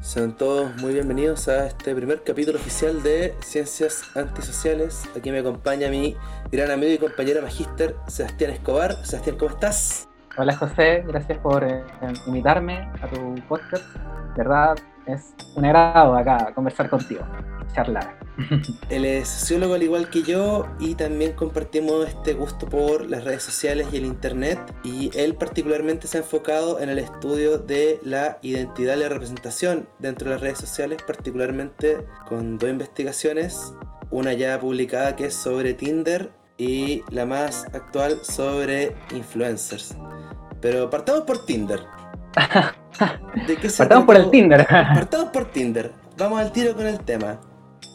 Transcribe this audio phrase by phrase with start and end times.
[0.00, 5.08] Sean todos muy bienvenidos a este primer capítulo oficial de Ciencias Antisociales.
[5.16, 6.16] Aquí me acompaña mi
[6.52, 8.94] gran amigo y compañero magíster Sebastián Escobar.
[9.04, 10.08] Sebastián, ¿cómo estás?
[10.36, 11.82] Hola José, gracias por eh,
[12.26, 13.84] invitarme a tu podcast.
[14.36, 17.22] De verdad, es un agrado acá conversar contigo,
[17.74, 18.18] charlar.
[18.88, 23.42] Él es sociólogo al igual que yo y también compartimos este gusto por las redes
[23.42, 28.38] sociales y el internet y él particularmente se ha enfocado en el estudio de la
[28.42, 33.74] identidad y la representación dentro de las redes sociales, particularmente con dos investigaciones,
[34.10, 39.96] una ya publicada que es sobre Tinder y la más actual sobre influencers.
[40.60, 41.80] Pero partamos por Tinder.
[43.46, 44.66] ¿De qué se partamos por el Tinder.
[44.66, 45.92] partamos por Tinder.
[46.16, 47.38] Vamos al tiro con el tema.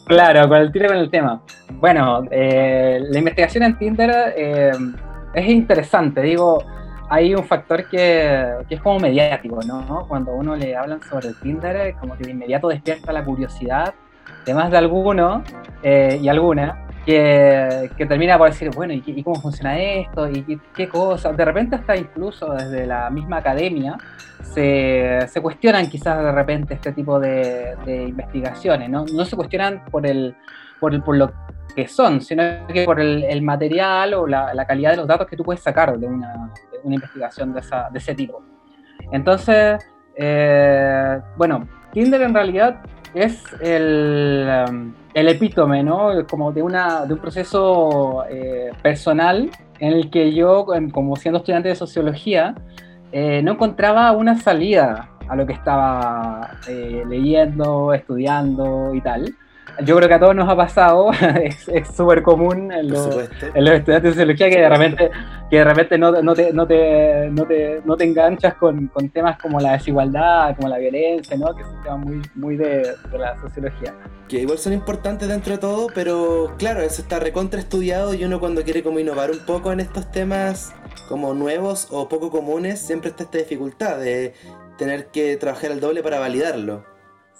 [0.06, 1.40] Claro, con el tiro con el tema.
[1.72, 4.72] Bueno, eh, la investigación en Tinder eh,
[5.34, 6.20] es interesante.
[6.20, 6.62] Digo,
[7.08, 10.04] hay un factor que, que, es como mediático, ¿no?
[10.06, 13.94] Cuando uno le hablan sobre el Tinder, como que de inmediato despierta la curiosidad
[14.44, 15.42] de más de alguno
[15.82, 20.28] eh, y alguna que, termina por decir, bueno, ¿y, cómo funciona esto?
[20.28, 21.36] ¿Y qué, cosas?
[21.36, 23.96] De repente hasta incluso desde la misma academia
[24.42, 29.04] se, se cuestionan quizás de repente este tipo de, investigaciones, ¿no?
[29.04, 30.34] No se cuestionan por, el,
[30.80, 31.32] por, el, por lo
[31.74, 35.44] que son, sino que por el, material o la, calidad de los datos que tú
[35.44, 38.42] puedes sacar de una, una investigación de, esa, de, ese tipo.
[39.12, 39.84] Entonces,
[40.16, 42.80] eh, bueno, Tinder en realidad
[43.14, 46.10] es el, um, el epítome, ¿no?
[46.28, 51.68] Como de, una, de un proceso eh, personal en el que yo, como siendo estudiante
[51.68, 52.54] de sociología,
[53.12, 59.34] eh, no encontraba una salida a lo que estaba eh, leyendo, estudiando y tal
[59.82, 61.10] yo creo que a todos nos ha pasado,
[61.72, 65.10] es súper común en los, estudiantes de sociología que de repente,
[65.50, 69.08] que de repente no, no, te, no, te, no, te, no te enganchas con, con,
[69.08, 71.54] temas como la desigualdad, como la violencia, ¿no?
[71.54, 73.94] que son temas muy, muy de, de, la sociología.
[74.28, 78.40] Que igual son importantes dentro de todo, pero claro, eso está recontra estudiado y uno
[78.40, 80.72] cuando quiere como innovar un poco en estos temas
[81.08, 84.34] como nuevos o poco comunes, siempre está esta dificultad de
[84.78, 86.93] tener que trabajar el doble para validarlo.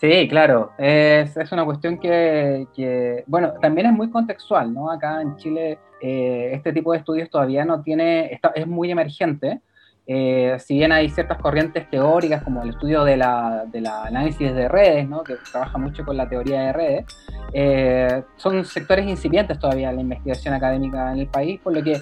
[0.05, 4.91] Sí, claro, es, una cuestión que, bueno, también es muy contextual, ¿no?
[4.91, 9.63] Acá en Chile eh, este tipo de estudios todavía no tiene, está, es muy emergente,
[10.07, 14.55] eh, si bien hay ciertas corrientes teóricas como el estudio de la, de la análisis
[14.55, 15.25] de redes, ¿no?
[15.25, 17.07] que trabaja mucho con la teoría de redes,
[17.55, 21.99] eh, son sectores incipientes todavía en la investigación académica en el país, por lo que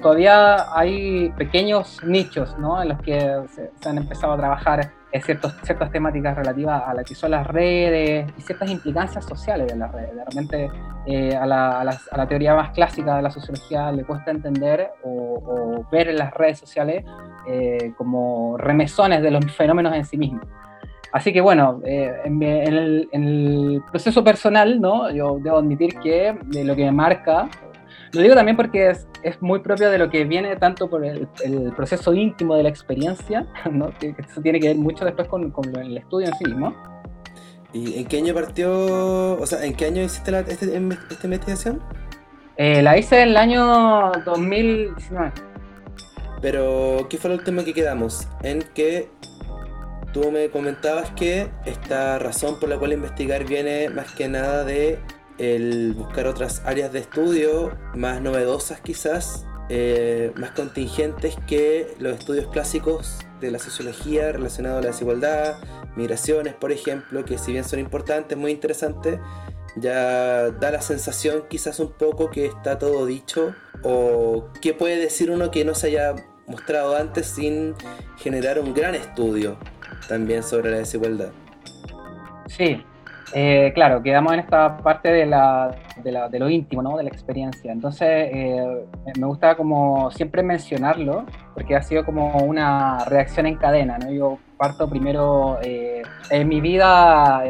[0.00, 2.80] todavía hay pequeños nichos ¿no?
[2.80, 7.30] en los que se han empezado a trabajar ciertos, ciertas temáticas relativas a que son
[7.30, 10.10] las redes y ciertas implicancias sociales de las redes.
[10.14, 10.70] Realmente
[11.06, 15.84] eh, a, la, a, la, teoría más clásica de la sociología le cuesta entender o,
[15.92, 17.04] ver en las redes sociales
[17.46, 20.46] eh, como remesones de los fenómenos en sí mismos.
[21.12, 25.10] Así que bueno, eh, en, el, en, el, proceso personal, ¿no?
[25.12, 27.48] yo debo admitir que de lo que me marca
[28.14, 31.28] lo digo también porque es, es, muy propio de lo que viene tanto por el,
[31.44, 33.92] el proceso íntimo de la experiencia, ¿no?
[33.98, 36.74] que, eso tiene que ver mucho después con, con, el estudio en sí mismo.
[37.72, 41.82] ¿Y en qué año partió, o sea, en qué año hiciste la, este, esta investigación?
[42.56, 45.32] Eh, la hice en el año 2019.
[46.40, 48.28] Pero, ¿qué fue el último que quedamos?
[48.42, 49.08] En que
[50.12, 55.00] tú me comentabas que esta razón por la cual investigar viene más que nada de
[55.38, 62.48] el buscar otras áreas de estudio más novedosas quizás, eh, más contingentes que los estudios
[62.48, 65.56] clásicos de la sociología relacionados a la desigualdad,
[65.96, 69.18] migraciones, por ejemplo, que si bien son importantes, muy interesantes,
[69.76, 75.30] ya da la sensación quizás un poco que está todo dicho o que puede decir
[75.30, 76.14] uno que no se haya
[76.46, 77.74] mostrado antes sin
[78.18, 79.58] generar un gran estudio
[80.08, 81.30] también sobre la desigualdad.
[82.46, 82.84] Sí,
[83.36, 86.96] eh, claro, quedamos en esta parte de, la, de, lo íntimo, ¿no?
[86.96, 87.72] de la experiencia.
[87.72, 88.86] Entonces, eh,
[89.18, 93.98] me gusta como siempre mencionarlo, porque ha sido como una reacción en cadena.
[93.98, 94.12] ¿no?
[94.12, 97.42] Yo parto primero, eh, en mi vida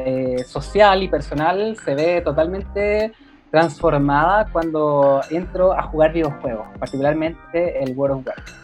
[0.46, 3.12] social y personal se ve totalmente
[3.50, 8.63] transformada cuando entro a jugar videojuegos, particularmente el World of Warcraft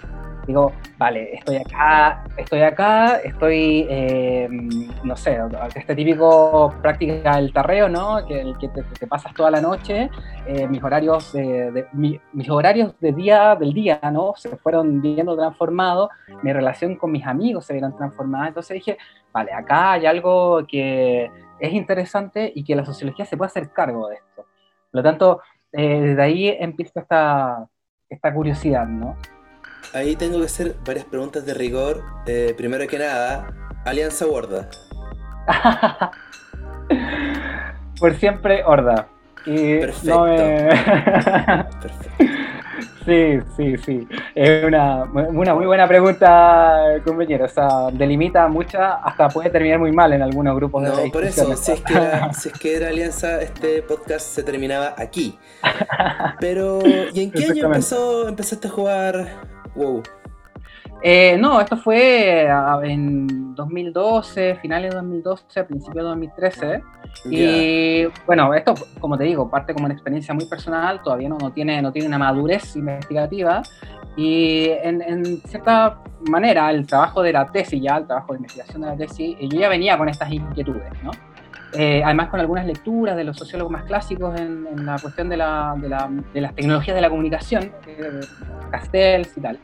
[0.51, 4.49] digo, vale, estoy acá, estoy acá, estoy, eh,
[5.05, 5.39] no sé,
[5.75, 8.27] este típico práctica del tarreo, ¿no?
[8.27, 10.11] Que, el que te, pasas toda la noche,
[10.47, 14.35] eh, mis horarios, de, mis horarios de día, del día, ¿no?
[14.37, 16.11] Se fueron viendo transformados,
[16.43, 18.99] mi relación con mis amigos se vieron transformadas, entonces dije,
[19.33, 21.31] vale, acá hay algo que
[21.61, 24.47] es interesante y que la sociología se puede hacer cargo de esto.
[24.91, 25.41] Por lo tanto,
[25.73, 27.69] eh, desde ahí empieza esta,
[28.09, 29.17] esta curiosidad, ¿no?
[29.93, 32.03] Ahí tengo que hacer varias preguntas de rigor.
[32.27, 33.53] Eh, primero que nada,
[33.85, 34.69] Alianza Gorda.
[37.99, 39.09] Por siempre, Horda.
[39.45, 40.25] Perfecto.
[41.81, 42.51] Perfecto.
[43.05, 44.09] Sí, sí, sí.
[44.35, 47.47] Es una, una, muy buena pregunta, compañero.
[47.47, 51.57] O sea, delimita mucha, hasta puede terminar muy mal en algunos grupos no, por eso,
[51.57, 55.39] si es, que era, si es que era Alianza, este podcast se terminaba aquí.
[56.39, 56.81] Pero,
[57.13, 59.29] ¿y en qué año empezó, empezaste a jugar
[59.81, 60.03] WoW?
[61.03, 62.47] Eh, no, esto fue
[62.83, 66.83] en 2012, finales de 2012, principios de 2013.
[67.31, 71.53] Y bueno, esto, como te digo, parte como una experiencia muy personal, todavía no, no,
[71.53, 73.63] tiene, no tiene una madurez investigativa.
[74.17, 78.89] Y en, cierta manera, el trabajo de la tesis, ya el trabajo de investigación de
[78.89, 81.13] la tesis, yo ya venía con estas inquietudes, ¿no?
[81.73, 85.75] Eh, además con algunas lecturas de los sociólogos más clásicos en, la cuestión de, la,
[85.79, 88.21] de, la, de, las tecnologías de la comunicación, eh,
[88.71, 89.59] Castells y tal.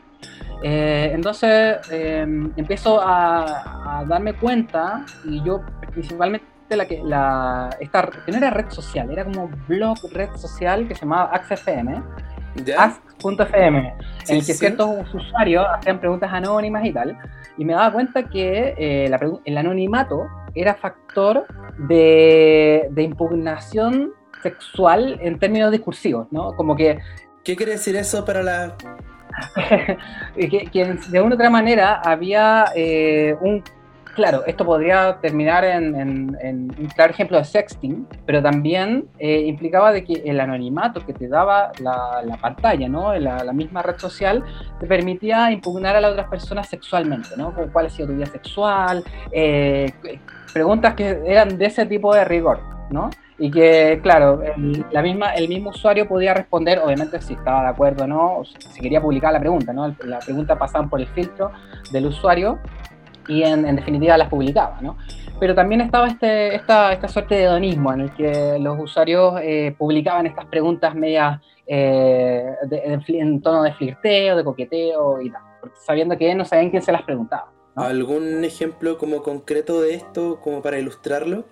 [0.63, 5.61] Eh, entonces em, empiezo a, darme cuenta y yo
[5.91, 10.87] principalmente la que la esta que no era red social, era como blog red social
[10.87, 12.03] que se llamaba AxFM,
[12.77, 13.93] Ask.fm,
[14.27, 17.17] en el que ciertos usuarios hacían preguntas anónimas y tal,
[17.57, 21.45] y me daba cuenta que eh, el anonimato era factor
[21.77, 24.11] de, de impugnación
[24.41, 26.55] sexual en términos discursivos, ¿no?
[26.55, 26.99] Como que...
[27.43, 28.75] ¿Qué quiere decir eso para la
[30.35, 33.63] que, de una u otra manera había eh, un
[34.17, 40.03] claro, esto podría terminar en, un claro ejemplo de sexting, pero también eh, implicaba de
[40.03, 43.13] que el anonimato que te daba la, pantalla, ¿no?
[43.19, 44.43] La, misma red social,
[44.79, 47.53] te permitía impugnar a las otras personas sexualmente, ¿no?
[47.71, 49.03] ¿Cuál ha sido tu vida sexual?
[49.31, 49.93] Eh,
[50.51, 53.11] preguntas que eran de ese tipo de rigor, ¿no?
[53.39, 57.69] Y que, claro, el, la misma, el mismo usuario podía responder, obviamente, si estaba de
[57.69, 58.41] acuerdo o no,
[58.73, 59.95] si quería publicar la pregunta, ¿no?
[60.05, 61.51] La pregunta pasaba por el filtro
[61.91, 62.59] del usuario
[63.27, 64.97] y en, definitiva las publicaba, ¿no?
[65.39, 69.75] Pero también estaba este, esta, esta suerte de hedonismo en el que los usuarios eh,
[69.77, 75.41] publicaban estas preguntas medias eh, en tono de flirteo, de coqueteo y tal,
[75.85, 77.51] sabiendo que no sabían quién se las preguntaba.
[77.75, 81.45] ¿Algún ejemplo como concreto de esto, como para ilustrarlo?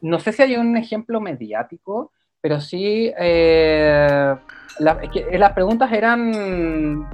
[0.00, 4.34] No sé si hay un ejemplo mediático, pero sí eh,
[4.78, 6.32] las preguntas eran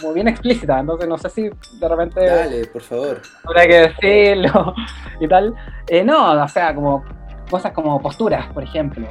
[0.00, 2.26] como bien explícitas, entonces no sé si de repente...
[2.26, 3.22] Dale, por favor.
[3.44, 4.74] Habrá que decirlo
[5.20, 5.54] y tal.
[5.88, 7.04] Eh, no, o sea, como
[7.50, 9.06] cosas como posturas, por ejemplo.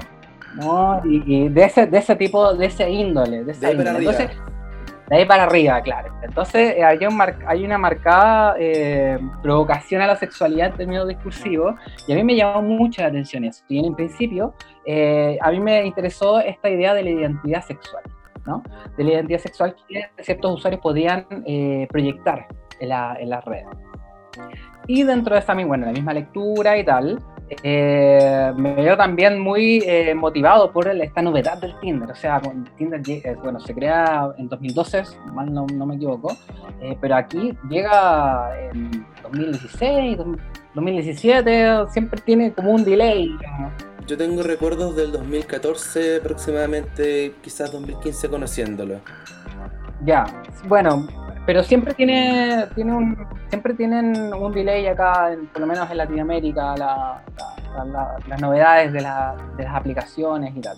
[0.56, 1.02] ¿no?
[1.04, 3.44] Y, de, ese, de ese tipo, de ese índole.
[3.44, 4.32] De ese Entonces,
[5.14, 6.12] de ahí para arriba, claro.
[6.24, 11.76] Entonces eh, hay, una marcada eh, provocación a la sexualidad en términos discursivos
[12.08, 13.64] y a mí me llamó mucho la atención eso.
[13.70, 14.56] Y en principio
[14.88, 18.04] eh, a mí me interesó esta idea de la identidad sexual,
[18.48, 18.64] ¿no?
[18.98, 21.28] De la identidad sexual que ciertos usuarios podían
[21.90, 22.48] proyectar
[22.80, 23.68] en, la, en las redes.
[24.88, 27.20] Y dentro de esta, bueno, la misma lectura y tal,
[27.62, 32.10] eh, me veo también muy eh, motivado por esta novedad del Tinder.
[32.10, 32.42] O sea,
[32.78, 35.04] Tinder, eh, bueno, se crea en 2012,
[35.34, 36.36] mal no, me equivoco,
[37.02, 40.18] pero aquí llega en 2016,
[40.74, 43.30] 2017, siempre tiene como un delay.
[44.08, 49.00] Yo tengo recuerdos del 2014 aproximadamente, quizás 2015 conociéndolo.
[50.04, 50.26] Ya,
[50.68, 51.08] bueno,
[51.46, 56.76] pero siempre tiene, tiene un, siempre tienen un delay acá, por lo menos en Latinoamérica,
[56.78, 60.78] las novedades de, las aplicaciones y tal.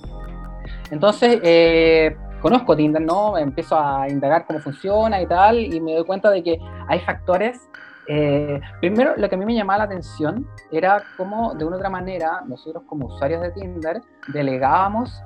[0.90, 3.38] Entonces, eh, conozco Tinder, ¿no?
[3.38, 7.70] Empiezo a indagar cómo funciona y tal, y me doy cuenta de que hay factores.
[8.08, 11.80] Eh, primero, lo que a mí me llamaba la atención era cómo, de una u
[11.80, 15.24] otra manera, nosotros como usuarios de Tinder delegábamos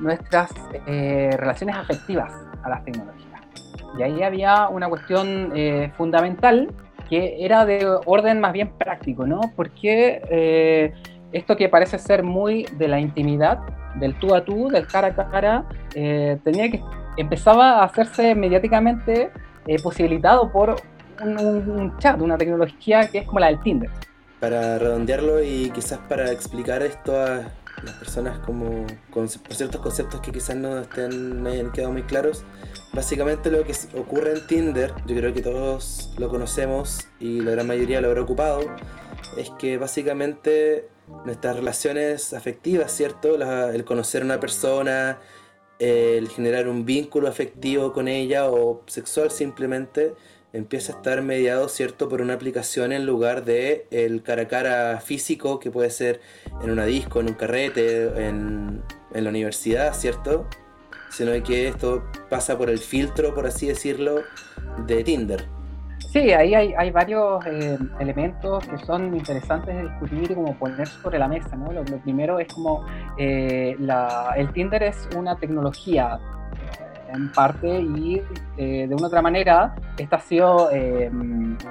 [0.00, 0.50] nuestras
[0.86, 3.29] eh, relaciones afectivas a las tecnologías.
[3.98, 6.68] Y ahí había una cuestión eh, fundamental
[7.08, 9.40] que era de orden más bien práctico, ¿no?
[9.56, 10.92] Porque eh,
[11.32, 13.58] esto que parece ser muy de la intimidad,
[13.96, 16.80] del tú a tú, del cara a cara, eh, tenía que
[17.16, 19.30] empezaba a hacerse mediáticamente
[19.82, 20.76] posibilitado por
[21.22, 23.90] un, un, chat, una tecnología que es como la del Tinder.
[24.40, 27.42] Para redondearlo y quizás para explicar esto a
[27.82, 32.44] las personas como con, por ciertos conceptos que quizás no estén hayan quedado muy claros.
[32.92, 37.66] Básicamente lo que ocurre en Tinder, yo creo que todos lo conocemos y la gran
[37.66, 38.60] mayoría lo habrá ocupado,
[39.36, 40.88] es que básicamente
[41.24, 43.36] nuestras relaciones afectivas, ¿cierto?
[43.70, 45.18] el conocer a una persona,
[45.78, 50.14] el generar un vínculo afectivo con ella o sexual simplemente,
[50.52, 55.00] empieza a estar mediado, ¿cierto?, por una aplicación en lugar de el cara a cara
[55.00, 56.20] físico que puede ser
[56.62, 60.46] en una disco, en un carrete, en, en la universidad, ¿cierto?
[61.10, 64.22] Sino que esto pasa por el filtro, por así decirlo,
[64.86, 65.44] de Tinder.
[66.12, 70.88] Sí, ahí hay, hay varios eh, elementos que son interesantes de discutir y como poner
[70.88, 71.72] sobre la mesa, ¿no?
[71.72, 72.84] Lo, primero es como
[73.16, 76.18] eh, la, el Tinder es una tecnología
[77.14, 78.22] en parte y
[78.56, 80.70] de una otra manera esta ha sido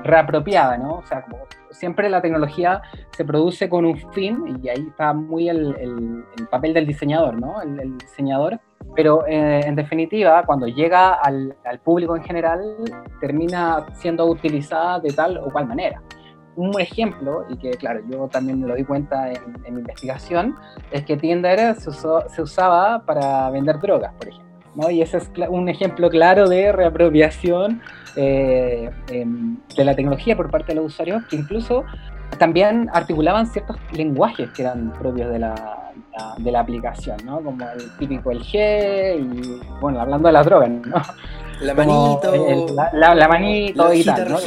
[0.03, 0.95] reapropiada, ¿no?
[0.95, 1.39] O sea, como
[1.71, 2.81] siempre la tecnología
[3.11, 7.61] se produce con un fin y ahí está muy el, el, papel del diseñador, ¿no?
[7.61, 8.59] El, diseñador.
[8.95, 12.61] Pero eh, en definitiva, cuando llega al, al, público en general,
[13.19, 16.01] termina siendo utilizada de tal o cual manera.
[16.55, 20.55] Un ejemplo, y que claro, yo también me lo di cuenta en, mi investigación,
[20.91, 24.48] es que Tinder se, se usaba para vender drogas, por ejemplo.
[24.75, 24.89] ¿No?
[24.89, 27.81] Y ese es un ejemplo claro de reapropiación
[28.15, 31.83] eh, em, de la tecnología por parte de los usuarios, que incluso
[32.37, 35.91] también articulaban ciertos lenguajes que eran propios de la,
[36.37, 37.41] de la aplicación, ¿no?
[37.41, 41.01] Como el típico el G y, bueno, hablando de las drogas, ¿no?
[41.61, 42.33] La manito.
[42.93, 44.37] la, manito y tal, ¿no?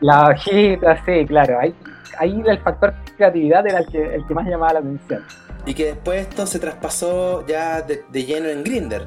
[0.00, 1.60] La hojita, sí, claro.
[1.60, 1.74] Ahí,
[2.18, 5.22] ahí el factor creatividad era el que, el que más llamaba la atención.
[5.64, 9.06] Y que después esto se traspasó ya de, lleno en Grinder.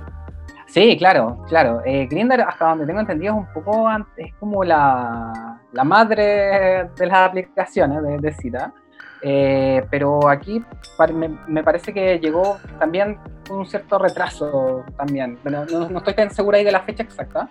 [0.67, 1.81] Sí, claro, claro.
[1.85, 2.07] Eh,
[2.45, 8.21] hasta donde tengo entendido, es un poco es como la, la madre de las aplicaciones
[8.21, 8.73] de, cita.
[9.21, 10.63] Eh, pero aquí
[11.47, 13.17] me, parece que llegó también
[13.49, 15.37] un cierto retraso también.
[15.43, 17.47] no, no, estoy tan segura ahí de la fecha exacta,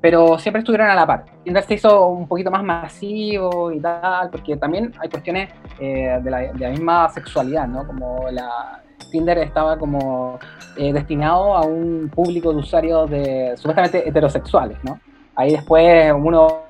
[0.00, 1.24] pero siempre estuvieron a la par.
[1.44, 6.30] Tinder se hizo un poquito más masivo y tal, porque también hay cuestiones eh, de,
[6.30, 7.86] la, misma sexualidad, ¿no?
[7.86, 10.38] Como la Tinder estaba como
[10.76, 15.00] eh, destinado a un público de usuarios de supuestamente heterosexuales, ¿no?
[15.34, 16.64] Ahí después uno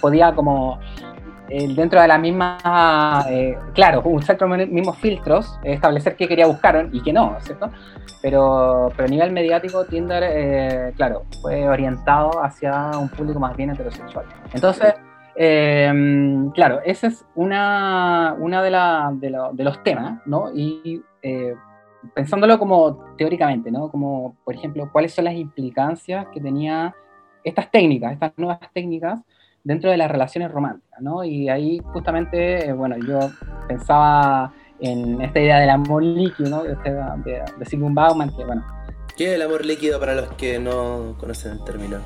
[0.00, 0.78] podía como
[1.48, 7.02] dentro de la misma, eh, claro, usar los mismos filtros, establecer qué quería buscar y
[7.02, 7.70] qué no, ¿cierto?
[8.22, 13.70] Pero, pero a nivel mediático, Tinder, eh, claro, fue orientado hacia un público más bien
[13.70, 14.26] heterosexual.
[14.52, 14.94] Entonces,
[15.36, 18.70] em, claro, ese es una, una de,
[19.52, 20.50] de, los temas, ¿no?
[20.54, 21.54] Y eh,
[22.14, 23.90] pensándolo como teóricamente, ¿no?
[23.90, 26.94] Como, por ejemplo, cuáles son las implicancias que tenía
[27.44, 29.20] estas técnicas, estas nuevas técnicas,
[29.66, 31.24] dentro de las relaciones románticas, ¿no?
[31.24, 33.18] Y ahí justamente, eh, bueno, yo
[33.66, 36.62] pensaba en esta idea del amor líquido, ¿no?
[36.62, 38.64] De, de Sigmund Bauman, que bueno...
[39.16, 41.98] ¿Qué es el amor líquido para los que no conocen el término?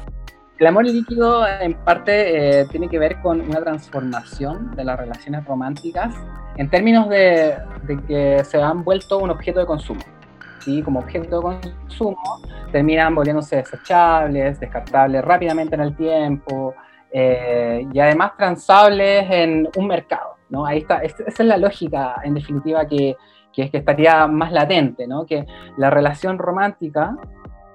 [0.59, 5.45] El amor líquido en parte eh, tiene que ver con una transformación de las relaciones
[5.45, 6.15] románticas
[6.57, 10.01] en términos de, de que se han vuelto un objeto de consumo.
[10.61, 10.81] ¿sí?
[10.83, 12.41] Como objeto de consumo
[12.73, 16.75] terminan volviéndose desechables, descartables rápidamente en el tiempo,
[17.13, 20.37] eh, y además transables en un mercado.
[20.49, 20.67] ¿no?
[20.67, 23.17] Ahí está, esa es la lógica, en definitiva, que,
[23.53, 25.25] que, es que estaría más latente, ¿no?
[25.25, 27.17] que la relación romántica,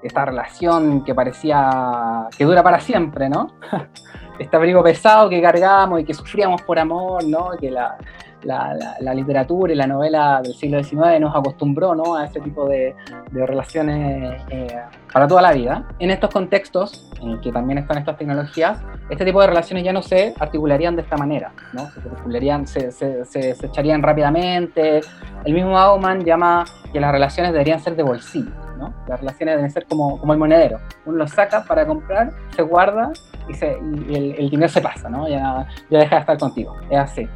[0.03, 3.55] esta relación que parecía que dura para siempre, ¿no?
[4.39, 7.51] este abrigo pesado que cargamos y que sufríamos por amor, ¿no?
[7.59, 7.97] que la,
[8.43, 12.15] la, literatura y la novela del siglo XIX nos acostumbró ¿no?
[12.15, 12.95] a ese tipo de,
[13.31, 14.67] relaciones eh,
[15.11, 15.87] para toda la vida.
[15.99, 20.01] En estos contextos, en que también están estas tecnologías, este tipo de relaciones ya no
[20.01, 21.89] se articularían de esta manera, ¿no?
[21.91, 25.01] se, articularían, se, se, echarían rápidamente.
[25.43, 28.51] El mismo Bauman llama que las relaciones deberían ser de bolsillo.
[28.77, 28.93] ¿no?
[29.07, 30.79] Las relaciones deben ser como, como el monedero.
[31.05, 33.11] Uno lo saca para comprar, se guarda
[33.47, 35.27] y, se, el, el, dinero se pasa, ¿no?
[35.29, 36.75] ya, ya deja de estar contigo.
[36.89, 37.29] Es así.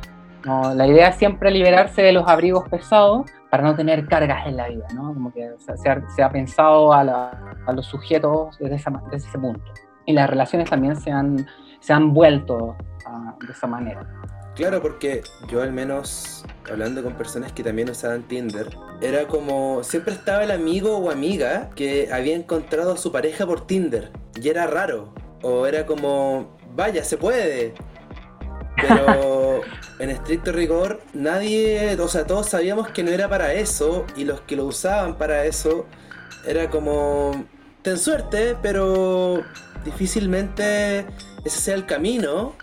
[0.46, 4.58] No, la idea es siempre liberarse de los abrigos pesados para no tener cargas en
[4.58, 5.14] la vida, ¿no?
[5.14, 7.04] Como que se, ha, pensado a,
[7.74, 9.74] los sujetos desde, ese punto.
[10.06, 11.46] Y las relaciones también se han,
[11.80, 14.08] se han vuelto ah, de esa manera.
[14.56, 18.68] Claro, porque yo al menos, hablando con personas que también usaban Tinder,
[19.02, 23.66] era como, siempre estaba el amigo o amiga que había encontrado a su pareja por
[23.66, 24.12] Tinder.
[24.36, 25.14] Y era raro.
[25.42, 27.74] O era como, vaya, se puede.
[28.82, 29.62] Pero
[30.00, 34.42] en estricto rigor, nadie, o sea, todos sabíamos que no era para eso y los
[34.42, 35.86] que lo usaban para eso
[36.46, 37.46] era como,
[37.82, 39.44] ten suerte, pero
[39.84, 41.06] difícilmente
[41.44, 42.56] ese sea el camino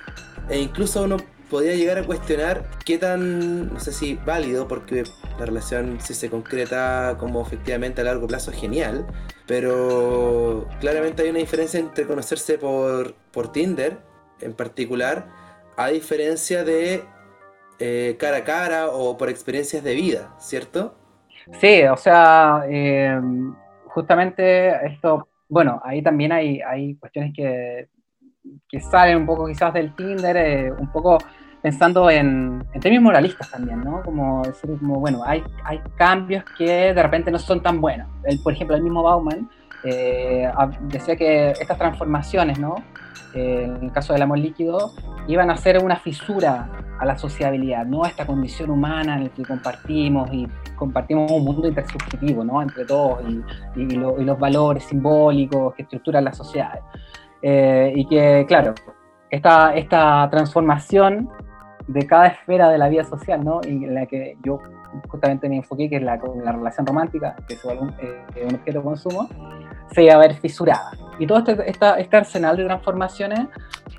[0.49, 1.18] e incluso uno
[1.50, 5.04] podía llegar a cuestionar qué tan, no sé si válido, porque
[5.38, 9.06] la relación si se concreta como efectivamente a largo plazo es genial,
[9.46, 13.99] pero claramente hay una diferencia entre conocerse por, por Tinder
[14.40, 15.46] en particular
[15.76, 17.04] a diferencia de
[17.78, 20.97] eh, cara a cara o por experiencias de vida, ¿cierto?
[21.61, 23.21] Sí, o sea, eh,
[23.87, 27.88] justamente esto, bueno, ahí también hay, hay cuestiones que,
[28.68, 31.18] que salen un poco quizás del Tinder, eh, un poco
[31.62, 34.02] pensando en, en, términos moralistas también, ¿no?
[34.02, 38.09] Como decir, como, bueno, hay, hay cambios que de repente no son tan buenos.
[38.42, 39.49] Por ejemplo, el mismo Bauman
[39.85, 40.50] eh,
[40.83, 42.76] decía que estas transformaciones, ¿no?
[43.35, 44.92] en el caso del amor líquido,
[45.26, 49.28] iban a ser una fisura a la sociabilidad, no a esta condición humana en la
[49.30, 52.62] que compartimos y compartimos un mundo intersubjetivo, ¿no?
[52.62, 56.80] Entre todos y, y, los valores simbólicos que estructuran la sociedad.
[57.42, 58.75] Eh, y que, claro,
[59.30, 61.28] esta, esta transformación
[61.88, 63.61] de cada esfera de la vida social, ¿no?
[63.64, 64.59] Y en la que yo
[65.09, 68.78] justamente me enfoqué, que es la, la relación romántica, que es un, eh, un objeto
[68.78, 69.28] de consumo,
[69.93, 70.90] se iba a ver fisurada.
[71.19, 73.40] Y todo este, este arsenal de transformaciones,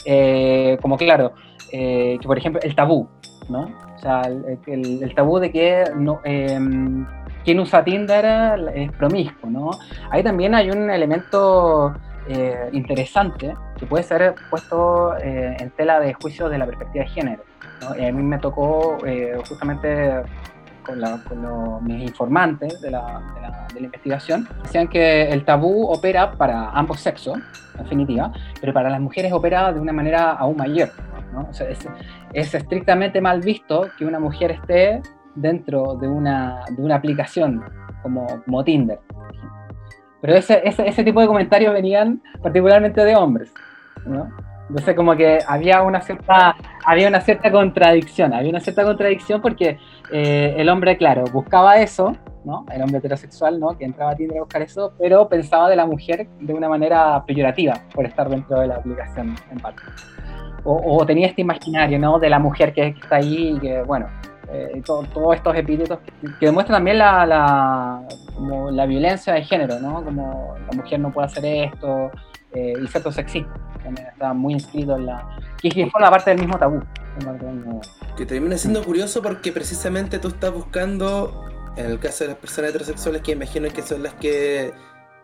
[0.06, 1.34] eh, como claro,
[1.72, 3.08] eh, que por ejemplo el tabú,
[3.50, 3.70] ¿no?
[3.96, 5.84] O sea, el, tabú de que
[6.24, 7.06] em,
[7.44, 9.72] quien usa Tinder es promiscuo, ¿no?
[10.12, 11.96] Ahí también hay un elemento
[12.30, 17.44] eh, interesante que puede ser puesto en tela de juicio de la perspectiva de género.
[17.98, 18.98] Y a mí me tocó
[19.48, 20.24] justamente
[20.88, 23.22] con, mis informantes de la,
[23.74, 27.38] de, la, investigación, decían que el tabú opera para ambos sexos,
[27.76, 28.32] en definitiva,
[28.62, 30.90] pero para las mujeres opera de una manera aún mayor.
[31.34, 31.48] ¿no?
[31.50, 31.88] O sea, es,
[32.34, 35.02] es, estrictamente mal visto que una mujer esté
[35.36, 37.64] dentro de una, de una aplicación
[38.02, 39.00] como, como Tinder.
[40.22, 43.54] Pero ese, ese, ese tipo de comentarios venían particularmente de hombres.
[44.70, 46.56] Entonces como que había una cierta,
[46.86, 49.78] había una cierta contradicción, había una cierta contradicción porque
[50.12, 52.66] eh, el hombre, claro, buscaba eso, ¿no?
[52.72, 53.78] El hombre heterosexual, ¿no?
[53.78, 57.24] Que entraba a Tinder a buscar eso, pero pensaba de la mujer de una manera
[57.26, 59.82] peyorativa por estar dentro de la aplicación en parte.
[60.70, 62.20] O, tenía este imaginario, ¿no?
[62.20, 64.08] De la mujer que, está ahí y que, bueno,
[64.52, 68.02] eh, todos estos epítetos que, demuestran también la, la,
[68.36, 70.04] como la violencia de género, ¿no?
[70.04, 72.12] Como la mujer no puede hacer esto,
[72.58, 75.38] eh, y cierto sexismo, también está muy inscrito en la...
[75.62, 76.82] que forma parte del mismo tabú.
[78.16, 81.46] Que termina siendo curioso porque precisamente tú estás buscando,
[81.76, 84.74] en el caso de las personas heterosexuales, que imagino que son las que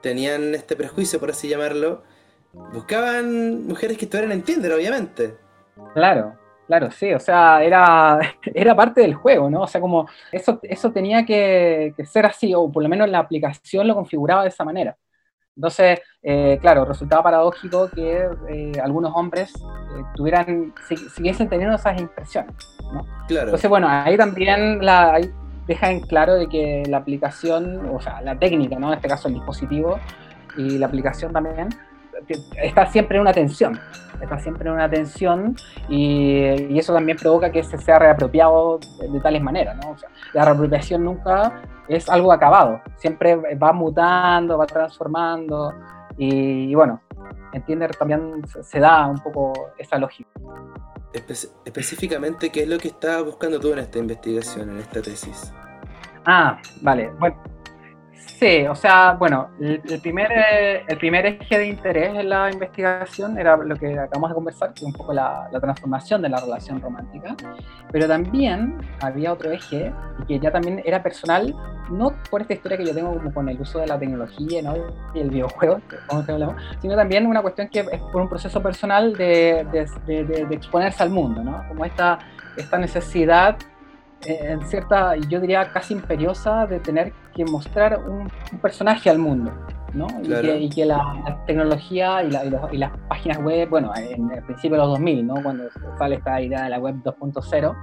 [0.02, 2.04] tenían este prejuicio, por así llamarlo,
[2.74, 5.36] buscaban mujeres que estuvieran en Tinder, obviamente.
[5.94, 8.20] Claro, Claro, sí, o sea, era,
[8.54, 9.62] era parte del juego, ¿no?
[9.63, 13.19] O sea, como eso, eso tenía que, que, ser así, o por lo menos la
[13.19, 14.98] aplicación lo configuraba de esa manera.
[15.56, 20.74] Entonces, eh, claro, resultaba paradójico que eh, algunos hombres eh, tuvieran,
[21.16, 22.56] siguiesen teniendo esas impresiones.
[22.92, 23.06] ¿no?
[23.28, 23.48] Claro.
[23.48, 25.32] Entonces, bueno, ahí también la, ahí
[25.68, 28.88] deja en claro de que la aplicación, o sea, la técnica, ¿no?
[28.88, 30.00] en este caso el dispositivo
[30.58, 31.70] y la aplicación también,
[32.62, 33.79] está siempre en una tensión,
[34.21, 35.55] está siempre en una tensión
[35.89, 39.91] y, eso también provoca que se sea reapropiado de, tales maneras, ¿no?
[39.91, 45.73] O sea, la reapropiación nunca es algo acabado, siempre va mutando, va transformando
[46.17, 47.01] y, bueno,
[47.53, 50.29] en Tinder también se da un poco esa lógica.
[51.65, 55.53] específicamente, ¿qué es lo que estás buscando tú en esta investigación, en esta tesis?
[56.25, 57.12] Ah, vale.
[57.19, 57.36] Bueno,
[58.43, 63.39] Sí, o sea, bueno, el, primer, eh, el primer eje de interés en la investigación
[63.39, 66.82] era lo que acabamos de conversar, que es un poco la, transformación de la relación
[66.82, 67.38] romántica,
[67.89, 71.56] pero también había otro eje, y que ya también era personal,
[71.89, 74.75] no por esta historia que yo tengo como con el uso de la tecnología ¿no?
[75.13, 75.79] y el videojuego,
[76.82, 79.65] sino también una cuestión que es por un proceso personal de,
[80.06, 81.63] de, de exponerse al mundo, ¿no?
[81.69, 82.19] como esta,
[82.58, 83.56] esta necesidad
[84.25, 88.29] en cierta, yo diría casi imperiosa, de tener que mostrar un,
[88.62, 89.51] personaje al mundo,
[89.93, 90.07] ¿no?
[90.23, 92.31] Y, que, la, tecnología y,
[92.77, 95.36] las páginas web, bueno, en el principio de los 2000, ¿no?
[95.43, 95.65] Cuando
[95.97, 97.75] sale esta idea de la web 2.0,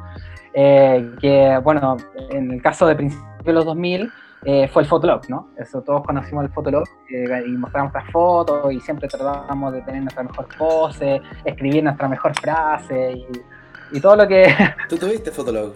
[0.55, 1.97] eh, que, bueno,
[2.31, 4.11] en el caso de principios de los 2000,
[4.45, 5.51] eh, fue el Fotolog, ¿no?
[5.59, 10.01] Eso todos conocimos el Fotolog eh, y mostramos nuestras fotos y siempre tratábamos de tener
[10.01, 14.47] nuestra mejor pose, escribir nuestra mejor frase y, y todo lo que...
[14.89, 15.75] ¿Tú tuviste Fotolog?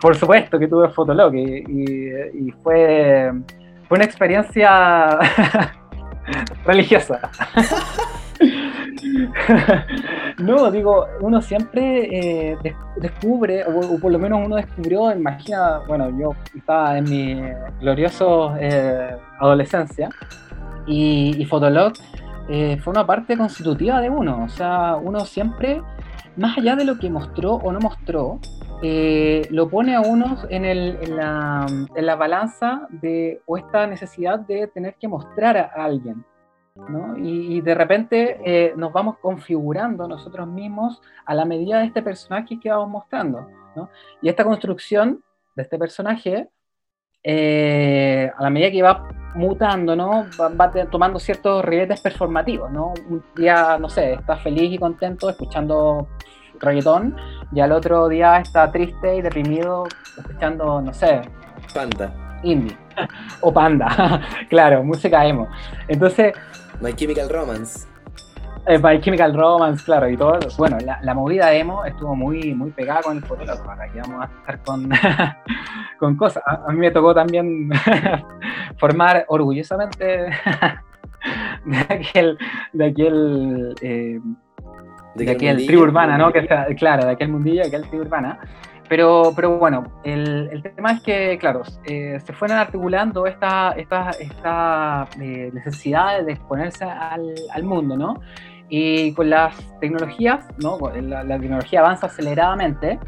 [0.00, 3.32] Por supuesto que tuve Fotolog y, fue,
[3.88, 5.18] fue una experiencia
[6.66, 7.20] religiosa.
[10.38, 12.58] no, digo, uno siempre eh,
[12.96, 17.42] descubre, o, por lo menos uno descubrió, imagina, bueno, yo estaba en mi
[17.80, 20.10] glorioso eh, adolescencia
[20.86, 21.94] y, Fotolog
[22.48, 25.82] eh, fue una parte constitutiva de uno, o sea, uno siempre,
[26.36, 28.38] más allá de lo que mostró o no mostró,
[28.82, 34.38] eh, lo pone a uno en, en, la, en, la, balanza de, o esta necesidad
[34.40, 36.24] de tener que mostrar a alguien.
[36.74, 37.16] ¿no?
[37.16, 42.60] Y, de repente eh, nos vamos configurando nosotros mismos a la medida de este personaje
[42.60, 43.48] que vamos mostrando.
[43.74, 43.88] ¿no?
[44.20, 45.22] Y esta construcción
[45.54, 46.48] de este personaje,
[47.22, 50.26] eh, a la medida que va mutando, ¿no?
[50.40, 52.94] Va, va, tomando ciertos ribetes performativos, ¿no?
[53.08, 56.08] Un día, no sé, está feliz y contento escuchando
[57.52, 61.22] y al otro día está triste y deprimido escuchando, no sé.
[61.74, 62.12] Panda.
[62.42, 62.76] indie.
[63.40, 65.48] o panda, claro, música emo.
[65.88, 66.34] Entonces...
[66.80, 67.86] My Chemical Romance.
[68.66, 70.40] Eh, My Chemical Romance, claro, y todo.
[70.58, 73.62] Bueno, la, movida emo estuvo muy, muy pegada con el fotógrafo.
[73.92, 74.90] Que vamos a estar con,
[75.98, 76.42] con cosas.
[76.44, 77.70] A, mí me tocó también
[78.78, 80.04] formar orgullosamente
[81.64, 82.38] de aquel,
[82.72, 84.20] de aquel eh,
[85.16, 86.32] de, aquel tribu urbana, ¿no?
[86.32, 88.38] Que claro, de aquel mundillo, de aquel tribu urbana.
[88.88, 94.10] Pero, pero bueno, el, el tema es que, claro, eh, se fueron articulando esta, esta,
[94.10, 98.20] esta eh, necesidad de exponerse al, al, mundo, ¿no?
[98.68, 100.78] Y con las tecnologías, ¿no?
[101.00, 103.00] La, la, tecnología avanza aceleradamente,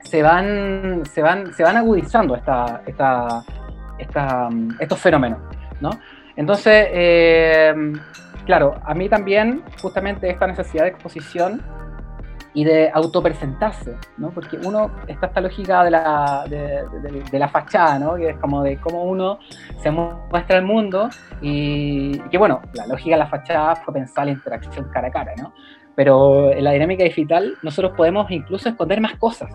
[0.00, 3.44] se van, se van, se van agudizando esta, esta,
[3.98, 4.48] esta,
[4.80, 5.38] estos fenómenos,
[5.80, 5.90] ¿no?
[6.34, 7.74] Entonces, eh,
[8.46, 11.62] claro, a mí también justamente esta necesidad de exposición
[12.56, 14.30] y de autopresentarse, ¿no?
[14.30, 18.14] Porque uno, está esta lógica de la, de, la fachada, ¿no?
[18.14, 19.38] Que es como de cómo uno
[19.82, 21.10] se muestra al mundo
[21.42, 25.34] y, que, bueno, la lógica de la fachada fue pensar la interacción cara a cara,
[25.36, 25.52] ¿no?
[25.94, 29.50] Pero en la dinámica digital nosotros podemos incluso esconder más cosas.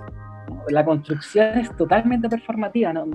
[0.69, 3.06] La construcción es totalmente performativa, ¿no?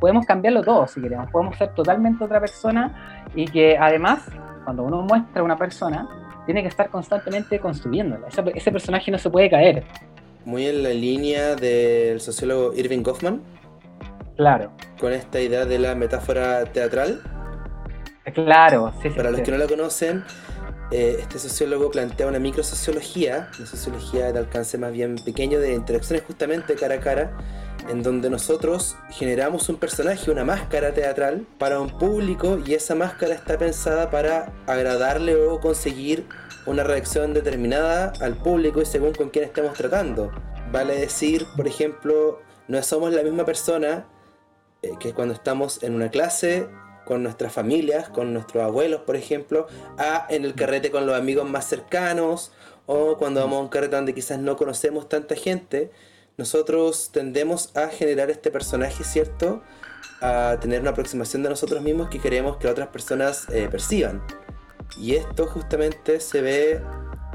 [0.00, 4.28] Podemos cambiarlo todo si queremos, podemos ser totalmente otra persona y que además
[4.64, 6.08] cuando uno muestra a una persona,
[6.46, 8.28] tiene que estar constantemente construyéndola.
[8.28, 9.84] Ese, personaje no se puede caer.
[10.44, 13.42] Muy en la línea del sociólogo Irving Goffman.
[14.36, 14.72] Claro.
[14.98, 17.20] Con esta idea de la metáfora teatral.
[18.34, 19.16] Claro, sí, sí.
[19.16, 20.24] Para los que no la conocen,
[20.90, 26.24] eh, este sociólogo plantea una microsociología, una sociología de alcance más bien pequeño de interacciones
[26.26, 27.32] justamente cara a cara,
[27.90, 33.34] en donde nosotros generamos un personaje, una máscara teatral para un público y esa máscara
[33.34, 36.24] está pensada para agradarle o conseguir
[36.66, 40.30] una reacción determinada al público y según con quién estemos tratando.
[40.70, 44.06] Vale decir, por ejemplo, no somos la misma persona
[44.82, 46.68] eh, que cuando estamos en una clase
[47.04, 49.66] con nuestras familias, con nuestros abuelos, por ejemplo,
[49.98, 52.52] a en el carrete con los amigos más cercanos
[52.86, 55.90] o cuando vamos a un carrete donde quizás no conocemos tanta gente
[56.36, 59.62] nosotros tendemos a generar este personaje, ¿cierto?
[60.20, 64.22] A tener una aproximación de nosotros mismos que queremos que otras personas eh, perciban.
[64.98, 66.80] Y esto justamente se ve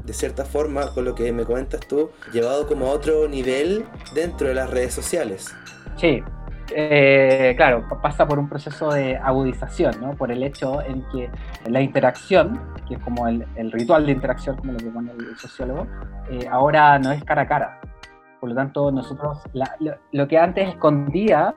[0.04, 4.48] de cierta forma, con lo que me comentas tú, llevado como a otro nivel dentro
[4.48, 5.52] de las redes sociales.
[5.96, 6.22] Sí,
[6.74, 10.14] eh, claro, pasa por un proceso de agudización, ¿no?
[10.14, 11.30] Por el hecho en que
[11.68, 15.86] la interacción, que es como el, ritual de interacción, como lo que pone el, sociólogo,
[16.30, 17.80] eh, ahora no es cara a cara,
[18.46, 19.38] por lo tanto, nosotros,
[20.12, 21.52] lo, que antes escondía,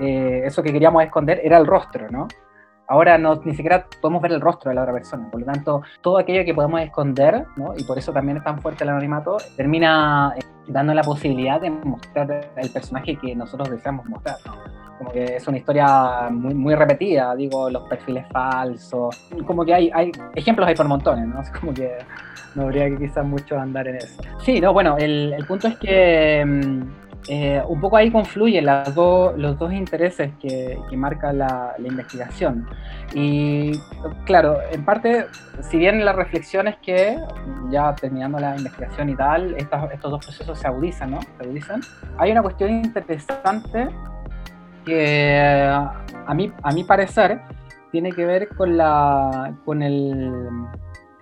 [0.00, 2.28] eh, eso que queríamos esconder, era el rostro, ¿no?
[2.88, 5.30] Ahora no, ni siquiera podemos ver el rostro de la otra persona.
[5.30, 7.74] Por lo tanto, todo aquello que podemos esconder, ¿no?
[7.76, 11.68] y por eso también es tan fuerte el anonimato, termina eh, dando la posibilidad de
[11.68, 14.36] mostrar el personaje que nosotros deseamos mostrar.
[14.46, 14.54] ¿no?
[14.96, 19.28] Como que es una historia muy, muy repetida, digo, los perfiles falsos.
[19.46, 21.42] Como que hay, hay ejemplos hay por montones, ¿no?
[21.42, 21.98] Es como que
[22.54, 24.22] no habría que quizás mucho andar en eso.
[24.44, 26.82] Sí, no, bueno, el, el punto es que mm,
[27.26, 32.68] eh, un poco ahí confluyen las los dos intereses que, que marca la, investigación.
[33.14, 33.72] Y
[34.26, 35.26] claro, en parte,
[35.62, 37.18] si bien la reflexión es que
[37.70, 41.20] ya terminando la investigación y tal, estos, estos dos procesos se agudizan, ¿no?
[41.22, 41.80] Se agudizan.
[42.18, 43.88] Hay una cuestión interesante
[44.84, 47.40] que a mí, a mi parecer
[47.90, 50.30] tiene que ver con, la, con el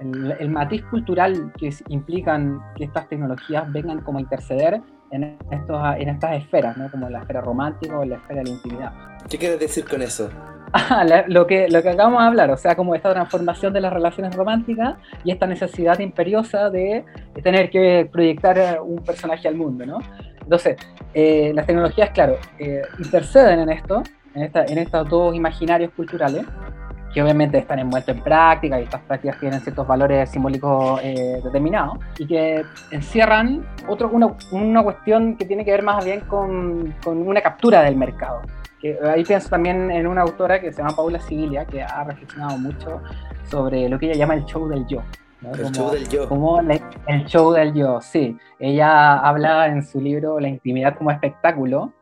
[0.03, 6.09] el, matiz cultural que implican que estas tecnologías vengan como a interceder en, estos, en
[6.09, 6.91] estas esferas, ¿no?
[6.91, 8.93] como la esfera romántica o la esfera de la intimidad.
[9.29, 10.31] ¿Qué quieres decir con eso?
[10.75, 13.93] Ah, lo, que, lo que acabamos de hablar, o sea, como esta transformación de las
[13.93, 17.05] relaciones románticas y esta necesidad imperiosa de,
[17.43, 19.99] tener que proyectar un personaje al mundo, ¿no?
[20.41, 20.77] Entonces,
[21.13, 24.03] eh, las tecnologías, claro, eh, interceden en esto,
[24.35, 26.47] en, esta, en estos dos imaginarios culturales,
[27.13, 31.99] que obviamente están envueltos en prácticas y estas prácticas tienen ciertos valores simbólicos eh, determinados
[32.19, 37.19] y que encierran otro, una, una, cuestión que tiene que ver más bien con, con,
[37.19, 38.43] una captura del mercado.
[38.81, 42.59] Que ahí pienso también en una autora que se llama Paula Sibilia, que ha reflexionado
[42.59, 43.01] mucho
[43.45, 45.03] sobre lo que ella llama el show del yo.
[45.43, 46.29] El show del yo.
[46.29, 48.37] Como el show del yo, sí.
[48.59, 51.93] Ella habla en su libro La intimidad como espectáculo,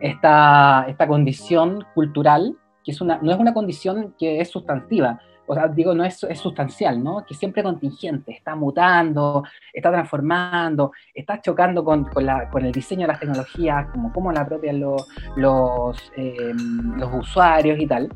[0.00, 5.54] esta, esta condición cultural que es una, no es una condición que es sustantiva, o
[5.54, 7.24] sea, digo, no es, es sustancial, ¿no?
[7.26, 13.02] Que siempre contingente, está mutando, está transformando, está chocando con, con, la, con el diseño
[13.02, 18.08] de las tecnologías, como cómo la apropian los, los, em, los usuarios y tal.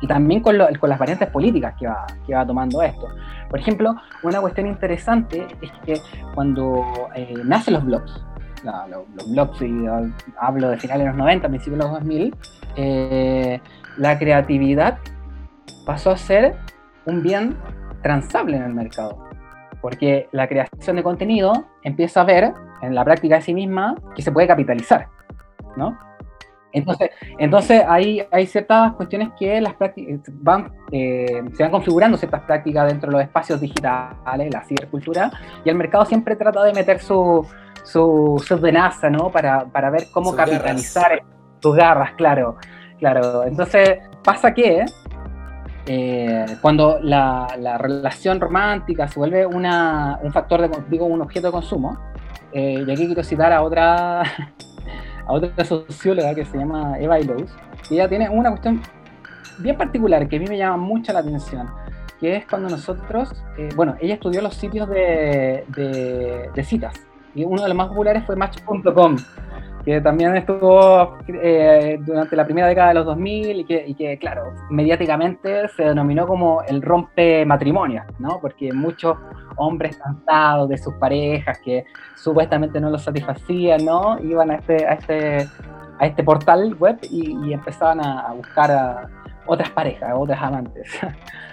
[0.00, 3.08] Y también con, lo, con las variantes políticas que va, que va tomando esto.
[3.48, 6.00] Por ejemplo, una cuestión interesante es que
[6.34, 8.20] cuando eh, nacen los blogs,
[9.16, 9.86] los blogs, y
[10.38, 12.34] hablo de finales de los 90, principios de los 2000,
[12.76, 13.60] eh,
[13.98, 14.98] la creatividad
[15.84, 16.56] pasó a ser
[17.04, 17.56] un bien
[18.02, 19.18] transable en el mercado.
[19.80, 24.22] Porque la creación de contenido empieza a ver en la práctica de sí misma que
[24.22, 25.08] se puede capitalizar,
[25.76, 25.98] ¿no?
[26.72, 29.74] Entonces, entonces hay, hay ciertas cuestiones que las
[30.32, 35.30] van, eh, se van configurando ciertas prácticas dentro de los espacios digitales, la cibercultura,
[35.64, 37.46] y el mercado siempre trata de meter su,
[37.84, 39.30] su, su venaza, ¿no?
[39.30, 41.22] Para, para ver cómo capitalizar
[41.60, 42.58] sus garras, claro.
[42.98, 44.84] Claro, entonces pasa que
[45.86, 51.52] eh, cuando la, la, relación romántica se vuelve una, un factor de, un objeto de
[51.52, 51.98] consumo,
[52.52, 54.22] eh, y aquí quiero citar a otra
[55.26, 57.50] a otra socióloga que se llama Eva Illouz,
[57.88, 58.82] y ella tiene una cuestión
[59.58, 61.68] bien particular que a mí me llama mucho la atención,
[62.20, 65.64] que es cuando nosotros, eh, bueno, ella estudió los sitios de,
[66.64, 66.94] citas,
[67.34, 69.16] y uno de los más populares fue Match.com,
[69.88, 74.18] que también estuvo eh, durante la primera década de los 2000 y que, y que,
[74.18, 78.38] claro, mediáticamente se denominó como el rompe matrimonio, ¿no?
[78.38, 79.16] Porque muchos
[79.56, 84.18] hombres cansados de sus parejas que supuestamente no los satisfacían, ¿no?
[84.22, 85.48] Iban a este, a este,
[85.98, 89.08] a este portal web y, empezaban a, buscar a
[89.46, 90.86] otras parejas, a otras amantes.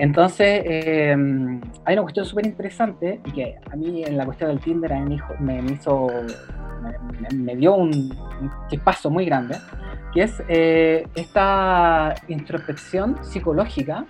[0.00, 4.58] Entonces, em, hay una cuestión súper interesante y que a mí en la cuestión del
[4.58, 4.90] Tinder
[5.40, 6.06] me, hizo,
[7.34, 7.90] me, dio un,
[8.40, 9.58] un muy grande,
[10.14, 14.06] que es eh, esta introspección psicológica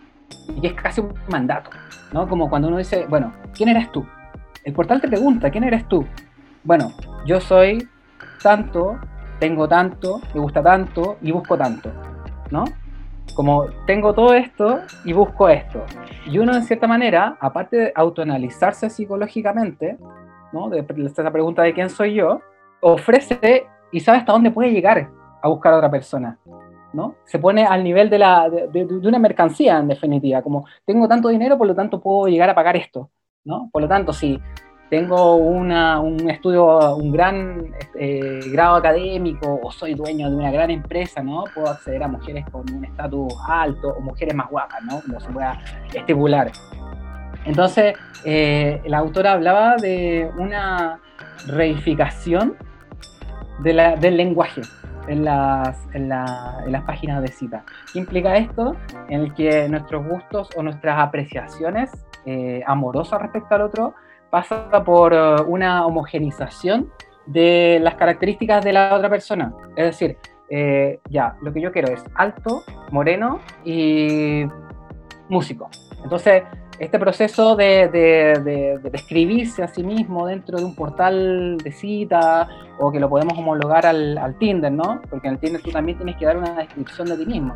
[0.54, 1.70] y que es casi un mandato,
[2.12, 2.28] ¿no?
[2.28, 4.06] Como cuando uno dice, bueno, ¿quién eres tú?
[4.62, 6.06] El portal te pregunta, ¿quién eres tú?
[6.62, 6.92] Bueno,
[7.26, 7.88] yo soy
[8.44, 8.96] tanto,
[9.40, 11.90] tengo tanto, me gusta tanto y busco tanto,
[12.52, 12.64] ¿no?
[13.34, 15.84] Como tengo todo esto y busco esto.
[16.26, 19.96] Y uno, en cierta manera, aparte de autoanalizarse psicológicamente,
[20.52, 20.68] ¿no?
[20.68, 22.40] De esa pregunta de quién soy yo,
[22.80, 25.10] ofrece y sabe hasta dónde puede llegar
[25.42, 26.38] a buscar a otra persona.
[26.92, 27.14] ¿no?
[27.24, 31.56] Se pone al nivel de, la, de, una mercancía, en definitiva, como tengo tanto dinero,
[31.56, 33.10] por lo tanto puedo llegar a pagar esto,
[33.44, 33.70] ¿no?
[33.72, 34.40] Por lo tanto, si
[34.90, 40.68] tengo una, un estudio, un gran este, grado académico o soy dueño de una gran
[40.70, 41.44] empresa, ¿no?
[41.54, 45.00] Puedo acceder a mujeres con un estatus alto o mujeres más guapas, ¿no?
[45.00, 45.60] Como se pueda
[45.94, 46.50] estipular.
[47.44, 50.98] Entonces, eh, la autora hablaba de una
[51.46, 52.56] reificación
[53.60, 54.62] de la, del lenguaje,
[55.06, 57.64] en las, en, las páginas de cita.
[57.92, 58.76] ¿Qué implica esto?
[59.08, 61.90] En el que nuestros gustos o nuestras apreciaciones
[62.26, 63.94] eh, amorosas respecto al otro
[64.30, 66.90] pasa por eh, una homogenización
[67.26, 69.52] de las características de la otra persona.
[69.76, 70.16] Es decir,
[70.48, 74.44] eh, ya, lo que yo quiero es alto, moreno y
[75.28, 75.68] músico.
[76.02, 76.42] Entonces,
[76.80, 82.90] este proceso de, de, describirse a sí mismo dentro de un portal de cita o
[82.90, 85.02] que lo podemos homologar al, al, Tinder, ¿no?
[85.10, 87.54] Porque en el Tinder tú también tienes que dar una descripción de ti mismo.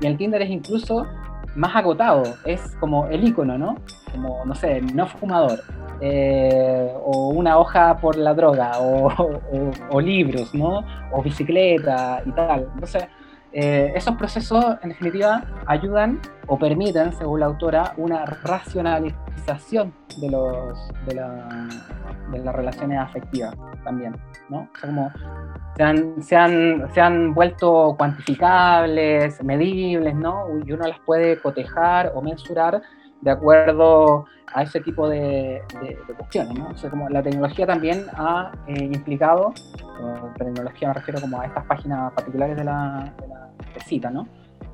[0.00, 1.06] Y el Tinder es incluso
[1.54, 3.76] más agotado, es como el icono, ¿no?
[4.10, 5.60] Como, no sé, no fumador,
[6.00, 9.12] eh, o una hoja por la droga, o,
[9.90, 10.84] o, libros, ¿no?
[11.12, 12.68] O bicicleta y tal.
[12.74, 13.06] Entonces,
[13.56, 20.88] eh, esos procesos, en definitiva, ayudan o permiten, según la autora, una racionalización de, los,
[21.06, 24.16] de, las relaciones afectivas también,
[24.48, 24.68] ¿no?
[24.74, 25.12] O sea, como
[25.76, 30.46] se han, se, han, se han, vuelto cuantificables, medibles, ¿no?
[30.66, 32.82] Y uno las puede cotejar o mensurar
[33.24, 35.62] de acuerdo a ese tipo de,
[36.16, 36.68] cuestiones, ¿no?
[36.68, 39.52] O sea, como la tecnología también ha eh, implicado,
[40.38, 43.12] tecnología me refiero como a estas páginas particulares de la,
[43.74, 44.28] de cita, ¿no?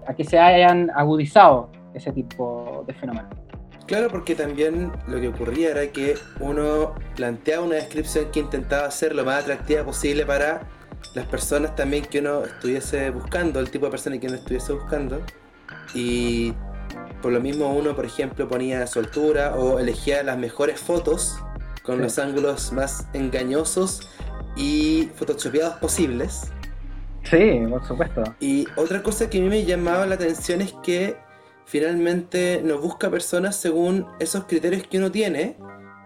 [0.06, 3.30] A que se hayan agudizado ese tipo de fenómenos.
[3.86, 9.14] Claro, porque también lo que ocurría era que uno planteaba una descripción que intentaba ser
[9.14, 10.60] lo más atractiva posible para
[11.14, 15.20] las personas también que uno estuviese buscando, el tipo de persona que uno estuviese buscando.
[15.94, 16.54] Y
[17.22, 21.38] por lo mismo uno, por ejemplo, ponía su altura o elegía las mejores fotos
[21.82, 24.08] con los ángulos más engañosos
[24.56, 26.50] y photoshopeados posibles.
[27.24, 28.24] Sí, por supuesto.
[28.40, 31.16] Y otra cosa que a mí me llamaba la atención es que
[31.64, 35.56] finalmente nos busca personas según esos criterios que uno tiene,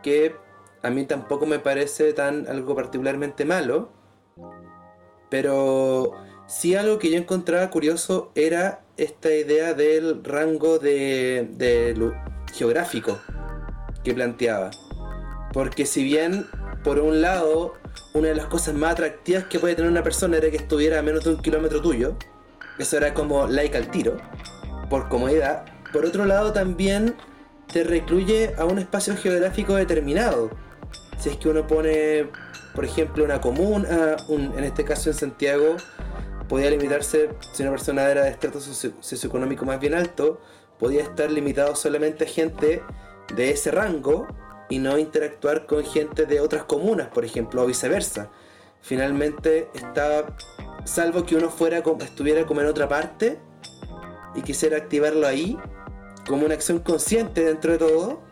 [0.03, 0.37] que
[0.83, 3.91] a mí tampoco me parece tan algo particularmente malo,
[5.31, 6.13] pero
[6.55, 12.13] sí algo que yo encontraba curioso era esta idea del rango de,
[12.53, 13.19] geográfico
[14.05, 14.71] que planteaba.
[15.53, 16.47] Porque si bien,
[16.85, 17.75] por un lado,
[18.13, 21.03] una de las cosas más atractivas que puede tener una persona era que estuviera a
[21.03, 22.17] menos de un kilómetro tuyo,
[22.79, 24.17] eso era como like al tiro,
[24.89, 27.17] por comodidad, por otro lado también
[27.73, 30.51] te recluye a un espacio geográfico determinado.
[31.19, 32.29] Si es que uno pone
[32.75, 35.77] por ejemplo, una comuna, en este caso en Santiago,
[36.49, 40.41] podía limitarse, si una persona era de estrato socioeconómico más bien alto,
[40.79, 42.83] podía estar limitado solamente a gente
[43.35, 44.27] de ese rango
[44.69, 48.31] y no interactuar con gente de otras comunas, por ejemplo, o viceversa.
[48.81, 50.37] Finalmente está,
[50.85, 53.39] salvo que uno fuera estuviera como en otra parte
[54.35, 55.59] y quisiera activarlo ahí,
[56.27, 58.23] como una acción consciente dentro de todo.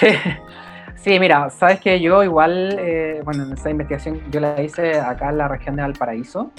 [1.00, 5.30] Sí, mira, sabes que yo igual, eh, bueno, en esa investigación yo la hice acá
[5.30, 6.52] en la región de Valparaíso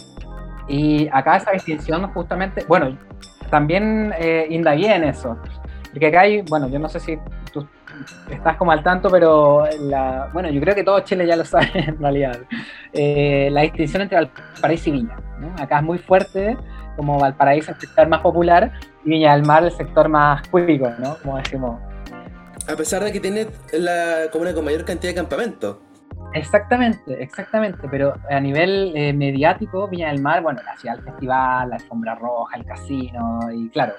[0.67, 2.97] y acá esa distinción justamente, bueno,
[3.51, 5.37] también eh, indagué en eso,
[5.91, 7.19] porque acá hay, bueno, yo no sé si
[7.53, 7.67] tú
[8.31, 11.69] estás como al tanto, pero la, bueno, yo creo que todo Chile ya lo sabe
[11.75, 12.39] en realidad,
[12.93, 15.53] eh, la distinción entre Valparaíso y Viña, ¿no?
[15.61, 16.57] Acá es muy fuerte,
[16.95, 18.71] como Valparaíso es el sector más popular
[19.05, 21.15] y Viña del Mar el sector más cuíco, ¿no?
[21.21, 21.90] Como decimos.
[22.67, 25.77] A pesar de que tiene la comuna con mayor cantidad de campamentos.
[26.33, 31.69] Exactamente, exactamente, pero a nivel eh, mediático, Viña del Mar, bueno, la ciudad del festival,
[31.69, 33.93] la alfombra roja, el casino, y claro,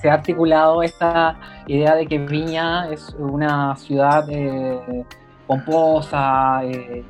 [0.00, 5.04] se ha articulado esta idea de que Viña es una ciudad eh,
[5.46, 7.04] pomposa, eh,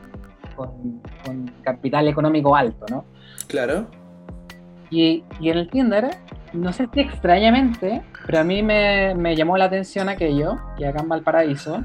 [0.56, 3.04] con, capital económico alto, ¿no?
[3.46, 3.86] Claro.
[4.90, 6.10] Y, y en el Tinder,
[6.52, 11.08] no sé si extrañamente, pero a mí me, llamó la atención aquello, que acá en
[11.08, 11.82] Valparaíso,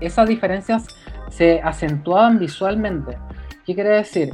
[0.00, 0.86] esas diferencias
[1.30, 3.18] se acentuaban visualmente.
[3.66, 4.32] ¿Qué quiere decir?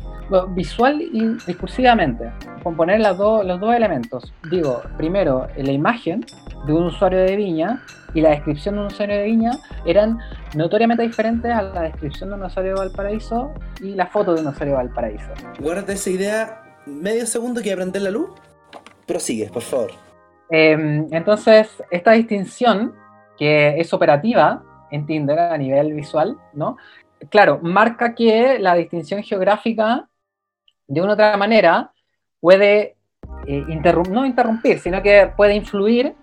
[0.54, 2.30] visual y discursivamente.
[2.62, 4.32] Componer las los dos elementos.
[4.50, 6.24] Digo, primero, la imagen
[6.66, 7.82] de un usuario de Viña
[8.14, 9.52] y la descripción de un usuario de Viña
[9.84, 10.18] eran
[10.54, 14.46] notoriamente diferentes a la descripción de un usuario de Valparaíso y la foto de un
[14.46, 15.30] usuario de Valparaíso.
[15.60, 18.30] Guarda esa idea medio segundo que aprender la luz.
[19.06, 20.03] Prosigue, por favor.
[20.56, 22.94] Em, entonces, esta distinción
[23.36, 24.62] que es operativa
[24.92, 26.76] en Tinder a nivel visual, ¿no?
[27.28, 30.08] Claro, marca que la distinción geográfica,
[30.86, 31.90] de una u otra manera,
[32.38, 32.94] puede
[33.48, 33.64] eh,
[34.10, 36.14] no interrumpir, sino que puede influir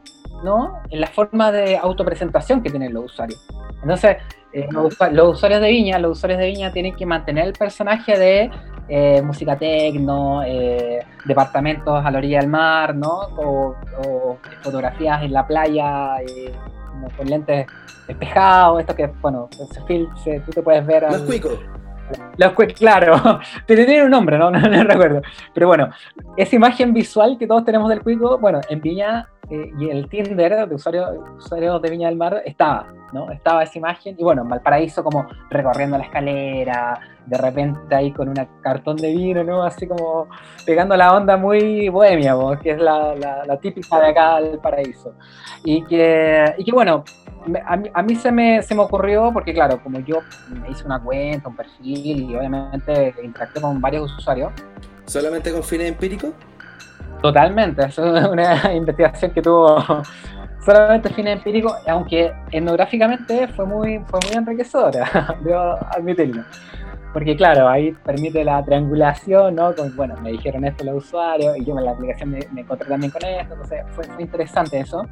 [0.45, 0.79] ¿no?
[0.89, 3.45] en la forma de autopresentación que tienen los usuarios.
[3.81, 4.15] Entonces,
[4.53, 4.95] eh, los,
[5.35, 8.49] usuarios de Viña, los usuarios de Viña tienen que mantener el personaje de
[8.93, 10.41] eh, música tecno,
[11.23, 13.19] departamentos a la orilla del mar, ¿no?
[13.37, 13.75] O,
[14.05, 16.17] o fotografías en la playa,
[17.15, 17.67] con lentes
[18.07, 19.49] espejados, esto que, bueno,
[20.23, 21.03] se, tú te puedes ver.
[21.03, 21.59] Los cuicos.
[22.37, 23.15] Los cuicos, claro.
[23.65, 24.51] Pero tiene un nombre, ¿no?
[24.51, 24.59] ¿no?
[24.59, 25.21] recuerdo.
[25.53, 25.89] Pero bueno,
[26.37, 30.65] esa imagen visual que todos tenemos del cuico, bueno, en Viña eh, y el Tinder
[30.65, 33.29] de usuarios usuario de Viña del Mar estaba, ¿no?
[33.31, 34.15] Estaba esa imagen.
[34.17, 39.11] Y bueno, en Valparaíso como recorriendo la escalera, de repente ahí con un cartón de
[39.11, 39.63] vino, ¿no?
[39.63, 40.29] Así como
[40.65, 42.33] pegando la onda muy bohemia,
[42.63, 43.13] que es la,
[43.45, 45.15] la, típica de acá del paraíso.
[45.65, 47.03] Y que, y que bueno,
[47.65, 51.49] a mí, se, me, se me ocurrió porque, claro, como yo me hice una cuenta,
[51.49, 54.53] un perfil y obviamente interactué con varios usuarios.
[55.05, 56.31] ¿Solamente con fines empíricos?
[57.21, 59.77] Totalmente, es una investigación que tuvo
[60.65, 66.43] solamente fines empíricos, aunque etnográficamente fue muy, fue muy enriquecedora, debo admitirlo.
[67.13, 69.73] Porque claro, ahí permite la triangulación, ¿no?
[69.95, 73.11] bueno, me dijeron esto los usuarios y yo en la aplicación me, me encontré también
[73.11, 75.03] con esto, entonces fue, fue interesante eso.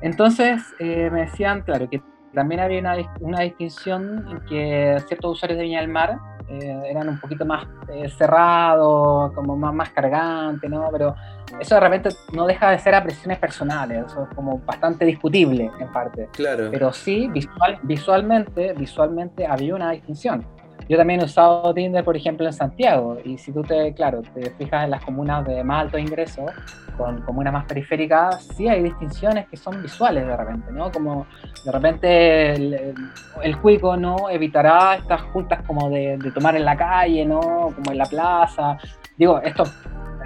[0.00, 2.00] Entonces eh, me decían, claro, que
[2.32, 6.18] también había una, una, distinción en que ciertos usuarios de Viña del Mar
[6.50, 10.88] eh, eran un poquito más eh, cerrados, como más, más cargantes, ¿no?
[10.90, 11.14] Pero
[11.60, 15.92] eso de repente no deja de ser apreciaciones personales, eso es como bastante discutible en
[15.92, 16.28] parte.
[16.32, 16.68] Claro.
[16.70, 20.44] Pero sí, visual, visualmente, visualmente había una distinción.
[20.88, 24.50] Yo también he usado Tinder, por ejemplo, en Santiago, y si tú te, claro, te
[24.52, 26.46] fijas en las comunas de más alto ingreso,
[26.96, 30.90] con comunas más periféricas, sí hay distinciones que son visuales de repente, ¿no?
[30.90, 31.26] Como
[31.64, 34.28] de repente el, cuico, ¿no?
[34.30, 37.40] Evitará estas juntas como de, tomar en la calle, ¿no?
[37.40, 38.78] Como en la plaza.
[39.16, 39.64] Digo, esto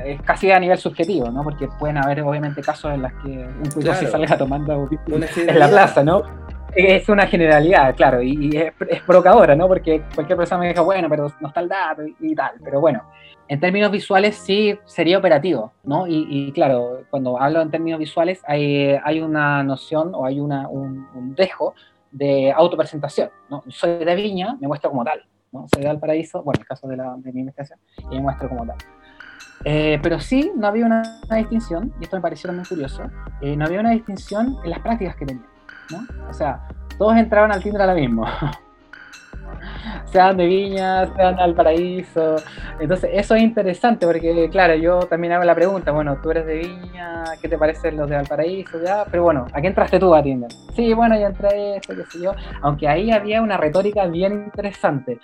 [0.04, 1.42] es casi a nivel subjetivo, ¿no?
[1.42, 5.68] Porque pueden haber obviamente casos en los que un cuico se salga tomando en la
[5.68, 6.41] plaza, ¿no?
[6.74, 9.68] Es una generalidad, claro, y, es, provocadora, ¿no?
[9.68, 12.52] Porque cualquier persona me dice, bueno, pero no está el dato y, tal.
[12.64, 13.02] Pero bueno,
[13.46, 16.06] en términos visuales sí sería operativo, ¿no?
[16.06, 21.34] Y, claro, cuando hablo en términos visuales hay, hay una noción o hay una, un,
[21.34, 21.74] dejo
[22.10, 23.62] de autopresentación, ¿no?
[23.68, 25.66] Soy de Viña, me muestro como tal, ¿no?
[25.72, 27.78] Soy de Valparaíso, bueno, en el caso de, la, de mi investigación,
[28.10, 28.76] y me muestro como tal.
[29.64, 31.02] Eh, pero sí, no había una,
[31.36, 33.02] distinción, y esto me pareció muy curioso,
[33.42, 35.51] eh, no había una distinción en las prácticas que tenía.
[36.28, 36.66] O sea,
[36.98, 38.26] todos entraban al Tinder a la mismo.
[40.04, 42.36] sean de Viña, sean de Valparaíso.
[42.80, 46.58] Entonces, eso es interesante porque, claro, yo también hago la pregunta, bueno, tú eres de
[46.58, 48.82] Viña, ¿qué te parecen los de Valparaíso?
[48.84, 50.50] Ya, pero bueno, ¿a qué entraste tú a Tinder?
[50.74, 52.32] Sí, bueno, ya entré esto, qué sé yo.
[52.62, 55.18] Aunque ahí había una retórica bien interesante.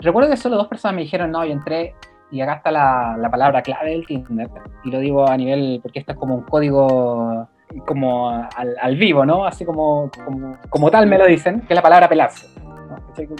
[0.00, 1.94] Recuerdo que solo dos personas me dijeron, no, yo entré
[2.30, 4.48] y acá está la, palabra clave del Tinder,
[4.84, 7.48] y lo digo a nivel, porque esto es como un código
[7.86, 9.44] como al, al vivo, ¿no?
[9.44, 12.48] Así como, como, como, tal me lo dicen, que es la palabra pelarse.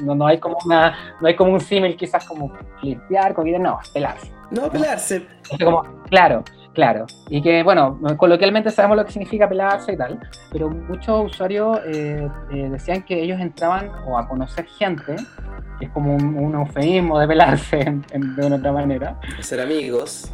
[0.02, 0.14] ¿no?
[0.14, 4.32] No, hay como una, no hay como un símil quizás como flipear, no, pelarse.
[4.50, 5.26] No, pelarse.
[5.62, 7.06] Como, claro, claro.
[7.28, 10.18] Y que, bueno, coloquialmente sabemos lo que significa pelarse y tal,
[10.50, 15.16] pero muchos usuarios eh, eh, decían que ellos entraban o a conocer gente
[15.78, 19.20] que es como un, eufemismo de pelarse de una otra manera.
[19.40, 20.32] Ser amigos.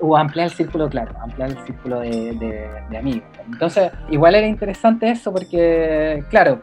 [0.00, 3.28] O ampliar el círculo, claro, ampliar el círculo de, amigos.
[3.46, 6.62] Entonces, igual era interesante eso porque, claro,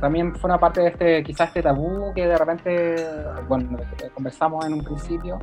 [0.00, 2.96] también fue una parte de este, quizás este tabú que de repente,
[3.48, 3.78] bueno,
[4.14, 5.38] conversamos en un principio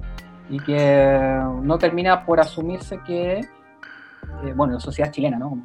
[0.49, 5.62] y que no termina por asumirse que, eh, bueno, la sociedad chilena, ¿no?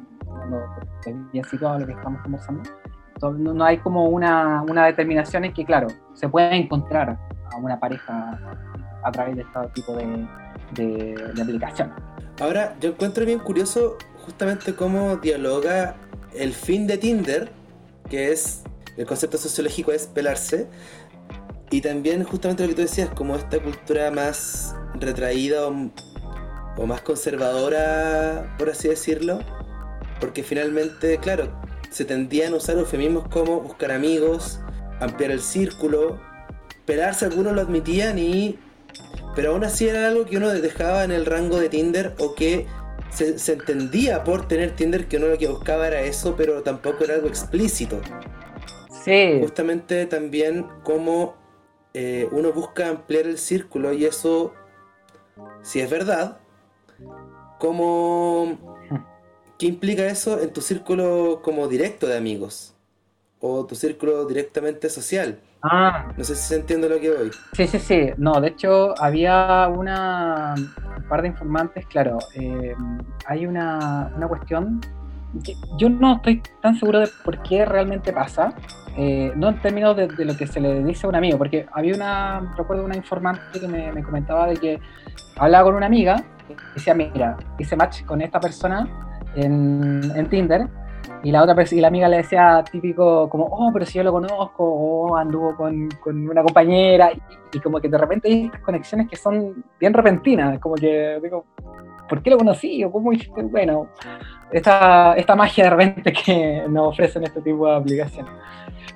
[1.31, 2.61] bien situado lo que estamos conversando,
[3.37, 7.17] no, hay como una, una, determinación en que, claro, se puede encontrar
[7.51, 8.37] a una pareja
[9.03, 10.27] a través de este tipo de,
[10.71, 11.93] de, aplicación.
[12.39, 15.95] Ahora, yo encuentro bien curioso justamente cómo dialoga
[16.35, 17.51] el fin de Tinder,
[18.09, 18.63] que es,
[18.95, 20.67] el concepto sociológico es pelarse,
[21.69, 25.91] y también justamente lo que tú decías, como esta cultura más retraída o,
[26.77, 29.39] o más conservadora, por así decirlo,
[30.19, 31.51] porque finalmente, claro,
[31.89, 34.59] se tendían a usar eufemismos como buscar amigos,
[34.99, 36.19] ampliar el círculo,
[36.85, 38.59] pelarse algunos lo admitían y...
[39.37, 42.65] Pero aún así era algo que uno dejaba en el rango de Tinder o que
[43.11, 47.13] se, entendía por tener Tinder que uno lo que buscaba era eso, pero tampoco era
[47.13, 48.01] algo explícito.
[49.05, 49.37] Sí.
[49.39, 51.35] Justamente también como
[51.93, 54.55] eh, uno busca ampliar el círculo y eso,
[55.61, 56.39] si es verdad,
[57.59, 58.57] como
[59.59, 62.73] ¿Qué implica eso en tu círculo como directo de amigos?
[63.39, 65.39] O tu círculo directamente social.
[65.61, 66.11] Ah.
[66.15, 67.31] No sé si se entiende lo que voy.
[67.53, 68.09] Sí, sí, sí.
[68.17, 72.19] No, de hecho, había una, un par de informantes, claro.
[72.35, 72.75] Eh,
[73.25, 74.81] hay una, una cuestión.
[75.77, 78.53] yo no estoy tan seguro de por qué realmente pasa.
[78.97, 81.93] Eh, no en términos de, lo que se le dice a un amigo, porque había
[81.93, 84.79] una, recuerdo una informante que me, me comentaba de que
[85.37, 88.87] hablaba con una amiga y decía, mira, hice match con esta persona
[89.35, 90.67] en, Tinder
[91.23, 94.11] y la otra y la amiga le decía típico como, oh, pero si yo lo
[94.11, 97.11] conozco, o oh, anduvo con, con, una compañera,
[97.53, 101.45] y, como que de repente hay estas conexiones que son bien repentinas, como que digo,
[102.07, 102.83] ¿por qué lo conocí?
[102.83, 103.11] ¿O cómo
[103.49, 103.87] Bueno,
[104.51, 108.31] esta, esta magia de repente que nos ofrecen este tipo de aplicaciones.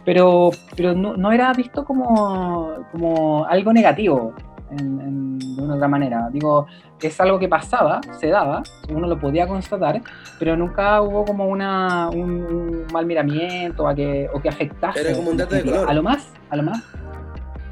[0.05, 4.34] Pero, pero no, no era visto como, como algo negativo
[4.72, 6.30] en, de una otra manera.
[6.32, 6.67] Digo,
[7.07, 10.01] es algo que pasaba, se daba, uno lo podía constatar,
[10.39, 15.01] pero nunca hubo como una, un, mal miramiento a que, o que afectase.
[15.01, 15.89] Era como un dato de color.
[15.89, 16.84] A lo más, a lo más.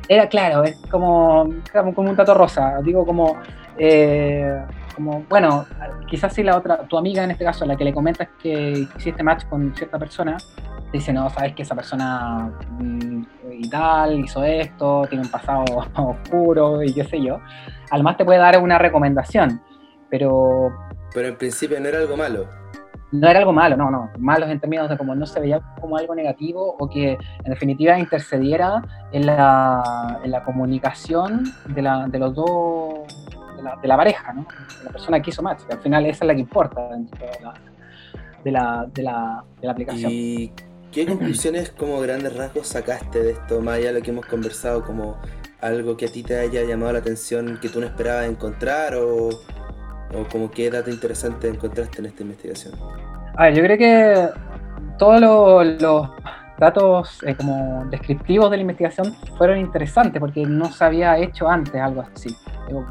[0.07, 1.49] Era claro, es como,
[1.95, 2.79] como un dato rosa.
[2.83, 3.37] Digo, como,
[3.77, 4.59] eh,
[4.99, 5.65] como, bueno,
[6.09, 9.23] quizás si la otra, tu amiga en este caso, la que le comentas que hiciste
[9.23, 10.35] match con cierta persona,
[10.91, 13.21] dice, no, sabes que esa persona mm,
[13.53, 15.63] y tal, hizo esto, tiene un pasado
[15.95, 17.39] oscuro y qué sé yo,
[17.89, 19.61] además te puede dar una recomendación,
[20.09, 20.69] pero...
[21.13, 22.45] Pero en principio no era algo malo.
[23.13, 25.97] No era algo malo, no, no, malos en términos de como no se veía como
[25.97, 28.83] algo negativo o que en definitiva intercediera
[29.13, 33.18] en la, en la comunicación de, la, de los dos,
[33.59, 34.47] de la, de la, pareja, ¿no?
[34.79, 37.25] De la persona que hizo match, que al final esa es la que importa dentro
[37.25, 37.53] de la,
[38.43, 40.11] de la, de la, de la aplicación.
[40.11, 40.51] ¿Y
[40.91, 44.83] ¿Qué conclusiones como grandes rasgos sacaste de esto, más allá de lo que hemos conversado,
[44.83, 45.17] como
[45.61, 49.29] algo que a ti te haya llamado la atención que tú no esperabas encontrar o,
[49.29, 52.73] o como qué dato interesante encontraste en esta investigación?
[53.35, 54.29] A ver, yo creo que
[54.97, 55.21] todos
[55.79, 56.09] los
[56.57, 61.75] datos eh, como descriptivos de la investigación fueron interesantes porque no se había hecho antes
[61.75, 62.35] algo así.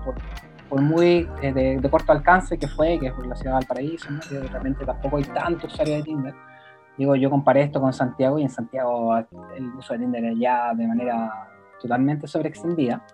[0.05, 0.15] por,
[0.71, 4.21] muy eh, de, corto alcance que fue, que es por la ciudad de Valparaíso, ¿no?
[4.21, 6.35] que realmente tampoco hay tantos usuarios de Tinder
[6.99, 10.87] Digo, yo comparé esto con Santiago y en Santiago el uso de Tinder ya de
[10.87, 11.49] manera
[11.81, 13.05] totalmente sobreextendida.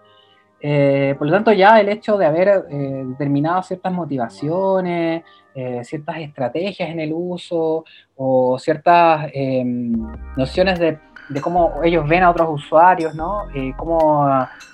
[0.67, 5.23] Eh, por lo tanto, ya el hecho de haber eh, determinado ciertas motivaciones,
[5.55, 7.85] eh, ciertas estrategias en el uso
[8.17, 9.93] o ciertas em,
[10.39, 10.99] nociones de,
[11.29, 13.43] de, cómo ellos ven a otros usuarios, ¿no?
[13.77, 14.27] cómo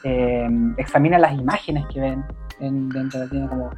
[0.04, 2.24] em, examinan las imágenes que ven,
[2.60, 3.70] en, dentro como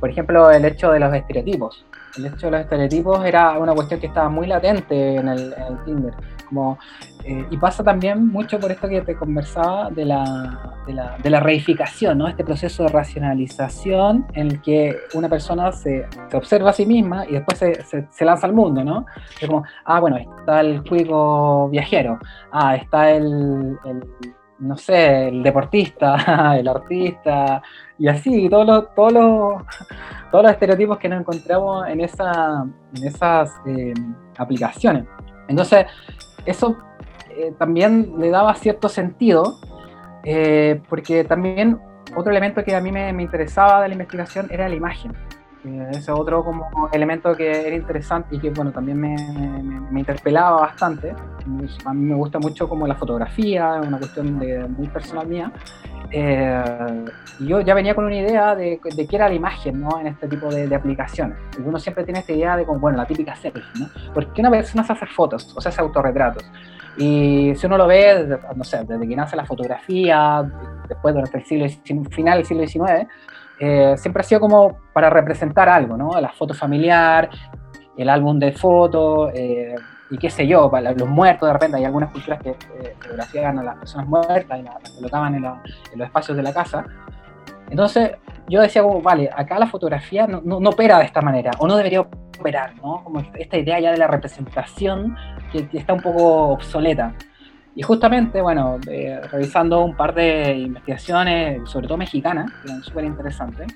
[0.00, 1.84] por ejemplo el hecho de los estereotipos.
[2.16, 5.62] El hecho de los estereotipos era una cuestión que estaba muy latente en el, en
[5.62, 6.14] el Tinder.
[6.48, 6.78] Como
[7.24, 11.28] eh, y pasa también mucho por esto que te conversaba de la, de la, de
[11.30, 12.26] la reificación, ¿no?
[12.26, 17.26] este proceso de racionalización en el que una persona se, se observa a sí misma
[17.26, 19.04] y después se, se, se, lanza al mundo, ¿no?
[19.40, 22.18] Es como, ah, bueno, está el cuico viajero,
[22.50, 24.04] ah, está el, el
[24.60, 27.62] no sé, el deportista, el artista,
[27.98, 29.62] y así, todos los, todos los,
[30.30, 33.94] todos los estereotipos que nos encontramos en, esa, en esas eh,
[34.36, 35.04] aplicaciones.
[35.48, 35.86] Entonces,
[36.46, 36.76] eso
[37.30, 39.58] eh, también le daba cierto sentido,
[40.24, 41.80] eh, porque también
[42.16, 45.12] otro elemento que a mí me, me, interesaba de la investigación era la imagen.
[45.64, 49.16] Eh, ese otro como elemento que era interesante y que bueno, también me,
[49.90, 51.10] me, interpelaba bastante.
[51.84, 55.52] A mí me gusta mucho como la fotografía, es una cuestión de, muy personal mía.
[56.10, 57.04] Eh,
[57.40, 60.00] yo ya venía con una idea de, de, qué era la imagen ¿no?
[60.00, 61.38] en este tipo de, de, aplicaciones.
[61.64, 63.88] Uno siempre tiene esta idea de, como, bueno, la típica selfie, ¿no?
[64.14, 66.44] ¿Por qué una persona se hace fotos o se hace autorretratos?
[66.96, 70.42] Y si uno lo ve, no sé, desde que nace la fotografía,
[70.88, 71.66] después durante el siglo
[72.10, 73.06] final del siglo XIX,
[73.60, 76.20] eh, siempre ha sido como para representar algo, ¿no?
[76.20, 77.30] La foto familiar,
[77.96, 79.74] el álbum de fotos, eh,
[80.10, 83.58] y qué sé yo, para los muertos de repente, hay algunas culturas que eh, fotografían
[83.58, 86.52] a las personas muertas y las, las colocaban en, la, en, los espacios de la
[86.52, 86.84] casa.
[87.70, 88.12] Entonces
[88.48, 91.66] yo decía como, vale, acá la fotografía no, no, no opera de esta manera, o
[91.66, 93.04] no debería operar, ¿no?
[93.04, 95.16] Como esta idea ya de la representación
[95.52, 97.14] que, que está un poco obsoleta.
[97.74, 103.04] Y justamente, bueno, eh, revisando un par de investigaciones, sobre todo mexicanas, que eran súper
[103.04, 103.68] interesantes,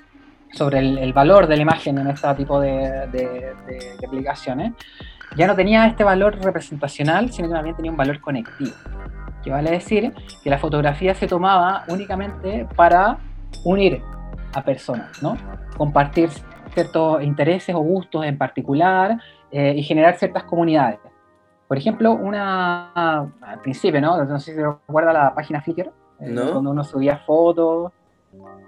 [0.51, 4.73] sobre el, el, valor de la imagen en este tipo de, de, de, de, aplicaciones,
[5.35, 8.75] ya no tenía este valor representacional, sino que también tenía un valor conectivo.
[9.43, 10.13] Que vale decir
[10.43, 13.17] que la fotografía se tomaba únicamente para
[13.65, 14.01] unir
[14.53, 15.37] a personas, ¿no?
[15.77, 16.29] Compartir
[16.73, 19.19] ciertos intereses o gustos en particular
[19.51, 20.99] eh, y generar ciertas comunidades.
[21.67, 22.91] Por ejemplo, una
[23.41, 24.23] al principio, ¿no?
[24.23, 26.51] No sé si recuerda la página Flickr, eh, ¿No?
[26.51, 27.91] cuando uno subía fotos.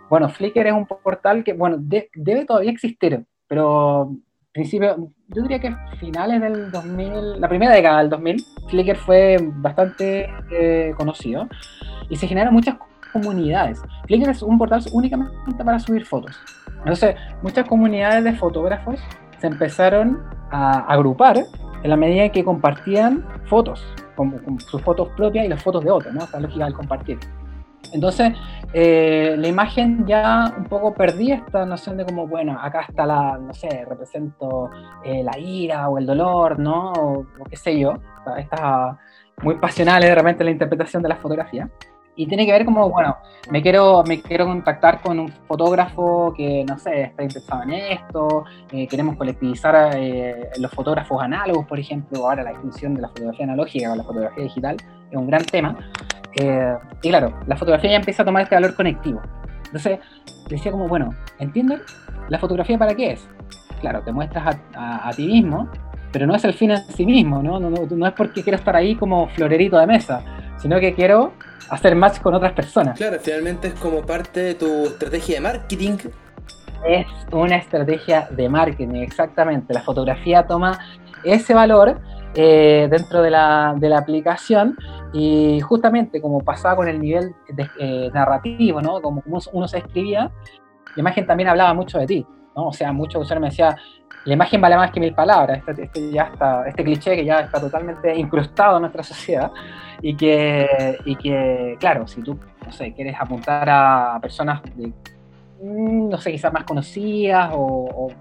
[0.09, 4.16] Bueno, Flickr es un portal que, bueno, de, debe todavía existir, pero
[4.56, 10.30] principio, yo diría que finales del 2000, la primera década del 2000, Flickr fue bastante
[10.49, 11.47] eh, conocido
[12.10, 12.78] y se generaron muchas
[13.12, 13.82] comunidades.
[14.08, 16.39] Flickr es un portal únicamente para subir fotos.
[16.80, 19.01] Entonces, muchas comunidades de fotógrafos
[19.39, 21.38] se empezaron a agrupar
[21.84, 23.86] en la medida en que compartían fotos,
[24.16, 26.24] con, con sus fotos propias y las fotos de otros, ¿no?
[26.24, 27.20] Esta lógica del compartir.
[27.94, 28.34] Entonces,
[28.74, 33.38] eh, la imagen ya un poco perdía esta noción de como, bueno, acá está la,
[33.38, 34.70] no sé, represento
[35.04, 36.92] eh, la ira o el dolor, ¿no?
[36.94, 37.94] O, qué sé yo.
[38.38, 38.98] Estas
[39.42, 41.70] muy pasionales de repente la interpretación de la fotografía
[42.16, 43.18] y tiene que ver como, bueno,
[43.52, 48.46] me quiero, me quiero contactar con un fotógrafo que, no sé, está interesado en esto,
[48.72, 53.46] eh, queremos colectivizar eh, los fotógrafos análogos, por ejemplo, ahora la extinción de la fotografía
[53.46, 54.78] analógica o la fotografía digital
[55.12, 55.78] es un gran tema.
[56.36, 59.22] Eh, y claro, la fotografía ya empieza a tomar este valor conectivo.
[59.66, 60.00] Entonces,
[60.50, 61.10] decía como, bueno,
[61.40, 61.82] ¿entienden?
[62.30, 63.28] ¿La fotografía para qué es?
[63.82, 65.70] Claro, te muestras a, a, a ti mismo,
[66.12, 67.60] pero no es el fin en sí mismo, ¿no?
[67.60, 70.24] No, no, no es porque quiero estar ahí como florerito de mesa,
[70.58, 71.34] sino que quiero
[71.70, 72.98] hacer match con otras personas.
[72.98, 75.98] Claro, finalmente es como parte de tu estrategia de marketing.
[76.88, 79.74] Es una estrategia de marketing, exactamente.
[79.74, 80.80] La fotografía toma
[81.26, 82.00] ese valor
[82.36, 84.78] eh, dentro de la, de la, aplicación
[85.16, 89.01] y justamente como pasaba con el nivel de, eh, narrativo, ¿no?
[89.01, 90.30] Como, uno se escribía,
[90.95, 92.68] la imagen también hablaba mucho de ti, ¿no?
[92.68, 93.78] O sea, muchos usuarios me decían,
[94.26, 97.39] la imagen vale más que mil palabras, este, este, ya está, este cliché que ya
[97.39, 99.51] está totalmente incrustado en nuestra sociedad
[100.01, 104.88] y que, y que, claro, si tú, no sé, quieres apuntar a personas de,
[105.61, 108.11] mm, no sé, quizás más conocidas o, o,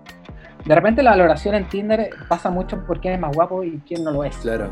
[0.65, 4.05] de repente la valoración en Tinder pasa mucho por quién es más guapo y quién
[4.05, 4.37] no lo es.
[4.39, 4.71] Claro.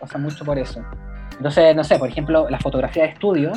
[0.00, 0.82] Pasa mucho por eso.
[1.36, 3.52] Entonces, no sé, por ejemplo, la fotografía de estudio,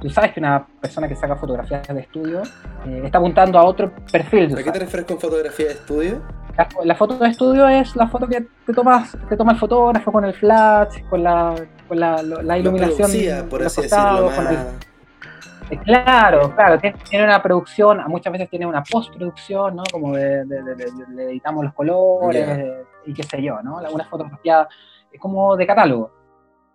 [0.00, 2.42] tú sabes que una persona que saca fotografías de estudio
[2.86, 4.54] eh, está apuntando a otro perfil.
[4.56, 6.22] ¿A qué te refieres con fotografía de estudio?
[6.56, 10.12] La, la, foto de estudio es la foto que te tomas, te toma el fotógrafo
[10.12, 11.54] con el flash, con la,
[11.88, 13.10] con la, la iluminación.
[13.10, 14.38] Producía, por así decirlo, más...
[14.38, 15.78] el...
[15.80, 19.82] Claro, claro, tiene una producción, muchas veces tiene una postproducción, ¿no?
[19.90, 20.74] Como de, de, de,
[21.08, 22.74] de editamos los colores yeah.
[23.06, 23.78] y qué sé yo, ¿no?
[23.90, 24.68] Una fotografía
[25.10, 26.12] es como de catálogo,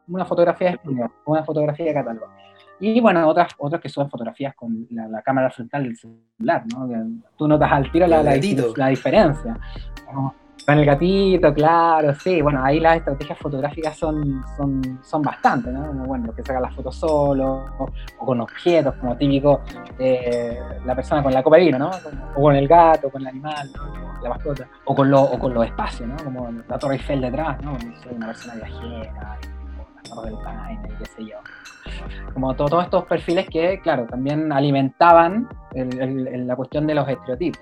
[0.10, 2.28] una fotografía de estudio, una fotografía de catálogo.
[2.82, 6.88] Y bueno, otras, otras que suben fotografías con la, la, cámara frontal del celular, ¿no?
[6.88, 6.96] Que
[7.38, 8.36] tú notas al tiro la, la,
[8.78, 9.60] la diferencia.
[10.14, 10.34] ¿no?
[10.66, 12.42] Con el gatito, claro, sí.
[12.42, 15.92] Bueno, ahí las estrategias fotográficas son, son, son bastante, ¿no?
[16.06, 19.62] Bueno, que saca las fotos solo, o, con objetos, como típico
[19.98, 21.90] eh, la persona con la copa de vino, ¿no?
[22.36, 23.70] O con el gato, con el animal,
[24.22, 24.68] la mascota.
[24.86, 26.16] O con, lo, o con los espacios, ¿no?
[26.24, 27.78] Como la Torre Eiffel detrás, ¿no?
[28.04, 29.40] Soy una persona viajera,
[30.98, 31.38] qué sé yo.
[32.34, 37.62] Como todos estos perfiles que, claro, también alimentaban la cuestión de los estereotipos.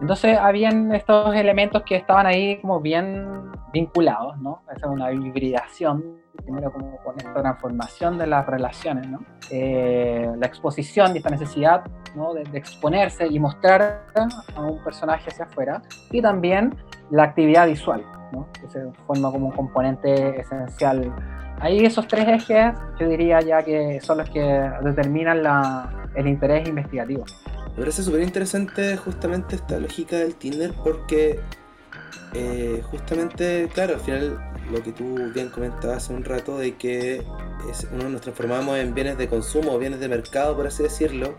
[0.00, 4.62] Entonces habían estos elementos que estaban ahí como bien vinculados, ¿no?
[4.74, 9.20] Esa es una hibridación, primero como con esta transformación de las relaciones, ¿no?
[9.50, 11.84] Eh, la exposición de esta necesidad
[12.16, 12.34] ¿no?
[12.34, 14.06] de, exponerse y mostrar
[14.56, 16.74] a un personaje hacia afuera, y también
[17.10, 18.04] la actividad visual,
[18.34, 18.48] ¿no?
[18.52, 21.14] que se forma como un componente esencial.
[21.60, 24.42] Ahí esos tres ejes, yo diría ya que son los que
[24.82, 27.24] determinan la, el interés investigativo.
[27.70, 31.40] Me parece súper interesante justamente esta lógica del Tinder porque
[32.34, 34.38] eh, justamente, claro, al final
[34.70, 37.24] lo que tú bien comentabas hace un rato de que
[37.92, 41.34] uno nos transformamos en bienes de consumo, bienes de mercado, por así decirlo,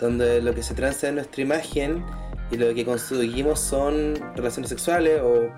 [0.00, 2.04] donde lo que se transa es nuestra imagen
[2.50, 5.50] y lo que conseguimos son relaciones sexuales o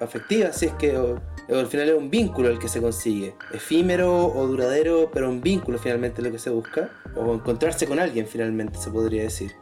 [0.00, 4.46] afectivas, si es que al final es un vínculo el que se consigue, efímero o
[4.46, 8.78] duradero, pero un vínculo finalmente es lo que se busca, o encontrarse con alguien finalmente
[8.78, 9.52] se podría decir.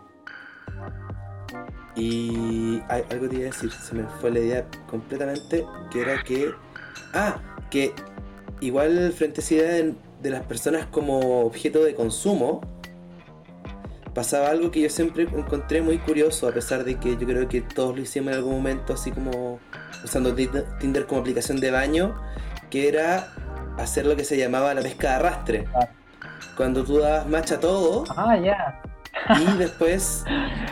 [1.97, 6.53] Y algo te iba a decir, se me fue la idea completamente, que era que...
[7.12, 7.93] Ah, que
[8.61, 12.62] igual frente a esa idea de, las personas como objeto de consumo,
[14.14, 17.61] pasaba algo que yo siempre encontré muy curioso, a pesar de que yo creo que
[17.61, 19.61] todos lo hicimos en algún momento, así como
[20.05, 22.14] usando Tinder como aplicación de baño,
[22.70, 23.32] que era
[23.78, 25.68] hacer lo que se llamaba la pesca de arrastre.
[25.74, 25.88] Ah.
[26.57, 28.80] Cuando tú dabas match a todo, ah, ya
[29.38, 30.24] y después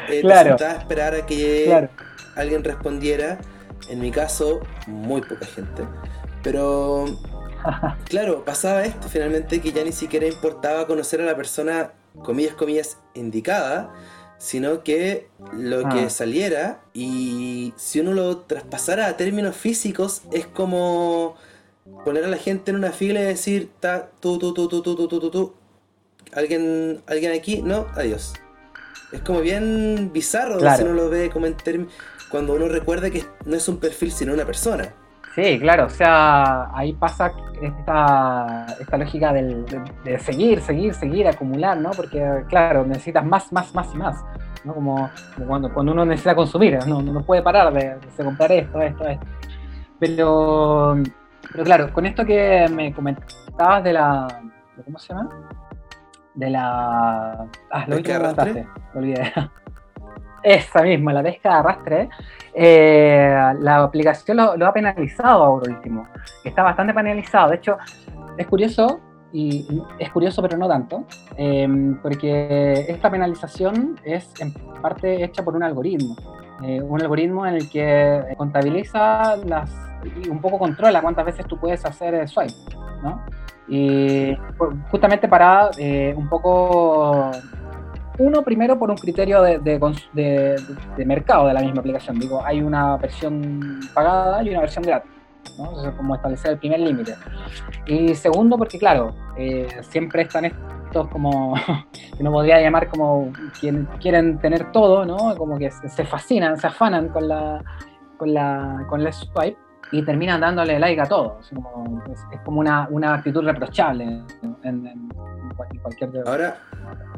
[0.09, 0.57] eh, claro.
[0.57, 1.89] te a esperar a que
[2.37, 3.39] alguien respondiera.
[3.89, 5.83] En mi caso, muy poca gente.
[6.43, 7.07] Pero
[8.09, 12.99] claro, pasaba esto finalmente que ya ni siquiera importaba conocer a la persona, comillas, comillas,
[13.15, 13.93] indicada,
[14.43, 16.11] sino que lo que ah.
[16.11, 21.37] saliera y si uno lo traspasara a términos físicos es como
[22.05, 24.97] poner a la gente en una fila y decir, ta, tú, tú, tú, tú, tú,
[24.97, 25.55] tú, tú, tú,
[26.33, 27.63] ¿Alguien, ¿Alguien aquí?
[27.63, 28.33] No, adiós.
[29.13, 31.55] Es como bien bizarro si uno lo ve como en
[32.29, 34.93] cuando uno recuerda que no es un perfil sino una persona.
[35.35, 39.65] Sí, claro, o sea, ahí pasa esta, esta lógica del,
[40.05, 41.91] de, seguir, seguir, seguir, acumular, ¿no?
[41.93, 44.23] Porque, claro, necesitas más, más, más y más,
[44.65, 44.75] ¿no?
[44.75, 45.11] Como,
[45.47, 47.01] cuando, cuando uno necesita consumir, ¿no?
[47.01, 49.27] no puede parar de, de, comprar esto, esto, esto.
[49.99, 50.97] Pero,
[51.51, 54.29] pero claro, con esto que me comentabas de la,
[54.85, 55.31] ¿cómo se llama?
[56.35, 57.47] de la.
[57.71, 59.33] Ah, lo que comentaste, lo olvidé.
[60.43, 62.09] Esa misma, la pesca de arrastre.
[62.55, 66.07] Eh, la aplicación lo, ha penalizado ahora último.
[66.45, 67.51] Está bastante penalizado.
[67.51, 67.77] De hecho,
[68.37, 69.01] es curioso,
[69.33, 69.67] y
[69.99, 71.05] es curioso pero no tanto,
[71.37, 76.17] em, porque esta penalización es en parte hecha por un algoritmo.
[76.63, 79.71] Eh, un algoritmo en el que contabiliza las
[80.23, 82.53] y un poco controla cuántas veces tú puedes hacer swipe,
[83.03, 83.25] ¿no?
[83.69, 84.37] Y
[84.91, 87.31] justamente para eh, un poco,
[88.19, 92.19] uno primero por un criterio de, de, mercado de la misma aplicación.
[92.19, 95.11] Digo, hay una versión pagada y una versión gratis.
[95.59, 95.89] ¿no?
[95.89, 97.15] es como establecer el primer límite.
[97.87, 101.55] Y segundo, porque claro, eh, siempre están estos como,
[102.17, 105.35] que no podría llamar como quien quieren tener todo, ¿no?
[105.37, 107.63] Como que se fascinan, se afanan con la,
[108.17, 109.57] con la, con la swipe
[109.91, 111.39] y terminan dándole like a todo.
[111.41, 114.23] es, como una, una, actitud reprochable
[114.63, 115.11] en,
[115.83, 116.59] cualquier Ahora,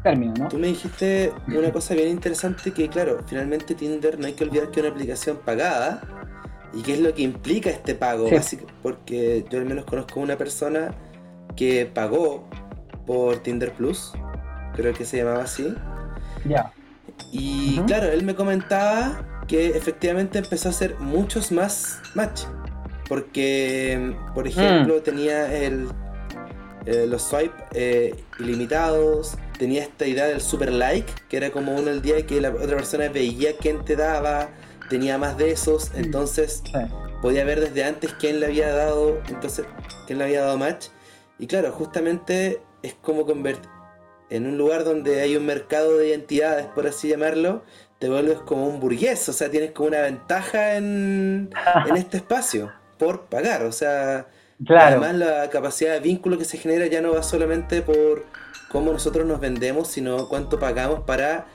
[0.03, 0.35] término.
[0.39, 0.49] ¿no?
[0.49, 4.71] Tú me dijiste una cosa bien interesante que, claro, finalmente Tinder no hay que olvidar
[4.71, 6.03] que es una aplicación pagada.
[6.73, 8.29] ¿Y qué es lo que implica este pago?
[8.83, 10.93] porque yo al menos conozco una persona
[11.57, 12.49] que pagó
[13.07, 14.13] por Tinder Plus,
[14.75, 15.75] creo que se llamaba así.
[16.45, 16.73] Ya.
[17.33, 22.43] Y claro, él me comentaba que efectivamente empezó a hacer muchos más match.
[23.09, 25.03] Porque, por ejemplo, mm.
[25.03, 25.89] tenía el,
[26.87, 31.91] eh, los swipe eh, ilimitados, tenía esta idea del super like, que era como uno
[31.91, 34.51] el día que la otra persona veía quién te daba,
[34.91, 35.97] tenía más de esos, mm.
[35.97, 36.63] entonces
[37.23, 39.67] podía ver desde antes quién le había dado, entonces
[40.07, 40.87] quién le había dado match.
[41.39, 43.69] Y claro, justamente es como convertir
[44.31, 47.63] en un lugar donde hay un mercado de identidades, por así llamarlo,
[47.99, 51.51] te vuelves como un burgués, o sea, tienes como una ventaja en,
[51.89, 54.27] en este espacio por pagar, o sea,
[54.69, 58.25] además la capacidad de vínculo que se genera ya no va solamente por
[58.69, 61.47] cómo nosotros nos vendemos, sino cuánto pagamos para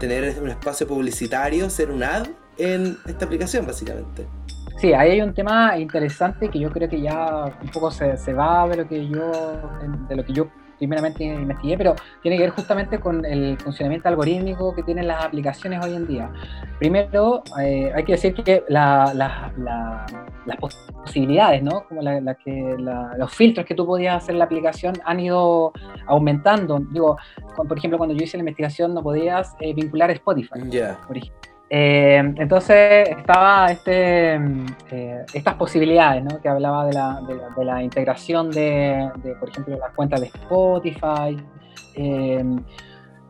[0.00, 2.26] tener un espacio publicitario, ser un ad
[2.58, 4.26] en esta aplicación, básicamente.
[4.78, 8.32] Sí, ahí hay un tema interesante que yo creo que ya un poco se, se
[8.34, 9.32] va de lo que yo
[10.08, 10.48] de lo que yo
[10.78, 15.84] primeramente investigué, pero tiene que ver justamente con el funcionamiento algorítmico que tienen las aplicaciones
[15.84, 16.30] hoy en día.
[16.78, 19.12] Primero, eh, hay que decir que las
[21.04, 21.84] posibilidades, ¿no?
[21.88, 25.72] como la, que, los filtros que tú podías hacer en la aplicación han ido
[26.06, 26.78] aumentando.
[26.90, 27.16] Digo,
[27.56, 30.60] por ejemplo, cuando yo hice la investigación no podías eh, vincular Spotify.
[30.68, 30.98] Ya.
[31.68, 34.36] Eh, entonces estaba este,
[34.90, 36.40] eh, estas posibilidades, ¿no?
[36.40, 37.20] que hablaba de la,
[37.56, 39.10] de la, integración de,
[39.40, 41.36] por ejemplo, las cuentas de Spotify.
[41.96, 42.44] Eh,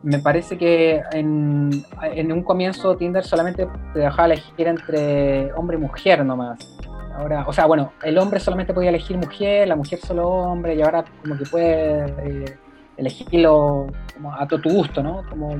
[0.03, 5.81] me parece que en, en, un comienzo Tinder solamente te dejaba elegir entre hombre y
[5.81, 6.59] mujer nomás.
[7.15, 10.81] Ahora, o sea, bueno, el hombre solamente podía elegir mujer, la mujer solo hombre, y
[10.83, 12.59] ahora como que puede
[12.97, 13.87] elegirlo
[14.37, 15.23] a tu gusto, ¿no?
[15.29, 15.55] Como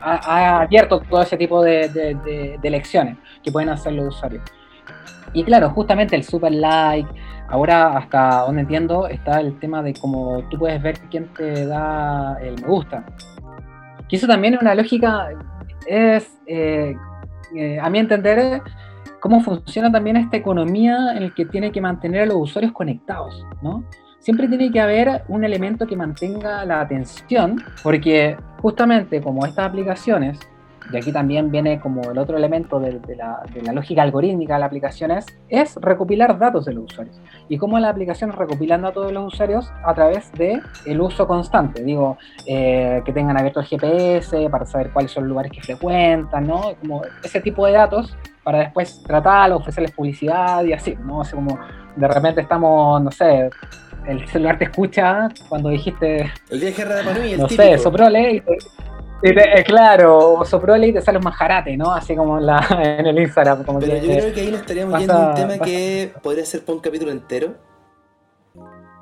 [0.00, 4.42] ha, abierto todo ese tipo de, de, elecciones que pueden hacer los usuarios.
[5.32, 7.08] Y claro, justamente el super like,
[7.48, 12.38] ahora hasta donde entiendo está el tema de cómo tú puedes ver quién te da
[12.40, 13.04] el me gusta.
[14.08, 15.28] Que eso también es una lógica,
[15.86, 16.94] es, eh,
[17.54, 18.62] eh, a mi entender,
[19.20, 23.44] cómo funciona también esta economía en la que tiene que mantener a los usuarios conectados,
[23.60, 23.84] ¿no?
[24.26, 30.40] Siempre tiene que haber un elemento que mantenga la atención, porque justamente como estas aplicaciones,
[30.92, 35.26] y aquí también viene como el otro elemento de, la, lógica algorítmica de las aplicaciones,
[35.48, 37.20] es recopilar datos de los usuarios.
[37.48, 41.84] Y cómo las aplicaciones recopilan datos de los usuarios a través de el uso constante.
[41.84, 42.18] Digo,
[42.48, 46.74] eh, que tengan abierto el GPS para saber cuáles son los lugares que frecuentan, ¿no?
[46.80, 51.18] Como ese tipo de datos para después tratarlos, ofrecerles publicidad y así, ¿no?
[51.18, 51.56] O sea, como
[51.94, 53.50] de repente estamos, no sé,
[54.06, 56.32] el celular te escucha cuando dijiste.
[56.50, 61.00] El viaje de Panui, el No sé, soprole y te, eh, claro, soprole y te
[61.00, 61.92] sale un majarate, ¿no?
[61.92, 62.66] Así como en, la,
[62.98, 63.64] en el Instagram.
[63.64, 66.64] Como Pero yo creo que ahí nos estaríamos yendo a un tema que podría ser
[66.64, 67.54] para un capítulo entero.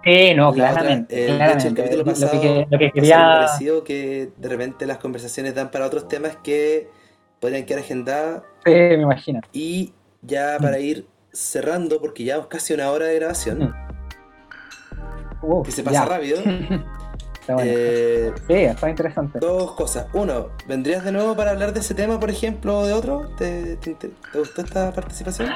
[0.04, 1.30] Sí, no, claramente.
[1.30, 1.68] el, claramente.
[1.68, 3.16] el capítulo pasado lo que, lo que quería...
[3.16, 6.90] parecido que de repente las conversaciones dan para otros temas que
[7.40, 8.42] podrían quedar agendadas.
[8.64, 9.40] Sí, me imagino.
[9.52, 13.58] Y ya para ir cerrando, porque ya casi una hora de grabación.
[13.60, 13.83] Mm
[15.64, 16.40] que se pasa rápido.
[17.48, 19.38] Eh, sí, está interesante.
[19.38, 20.06] Dos cosas.
[20.12, 23.28] Uno, ¿vendrías de nuevo para hablar de ese tema, por ejemplo, o de otro?
[23.36, 23.78] ¿Te,
[24.32, 25.50] gustó esta participación?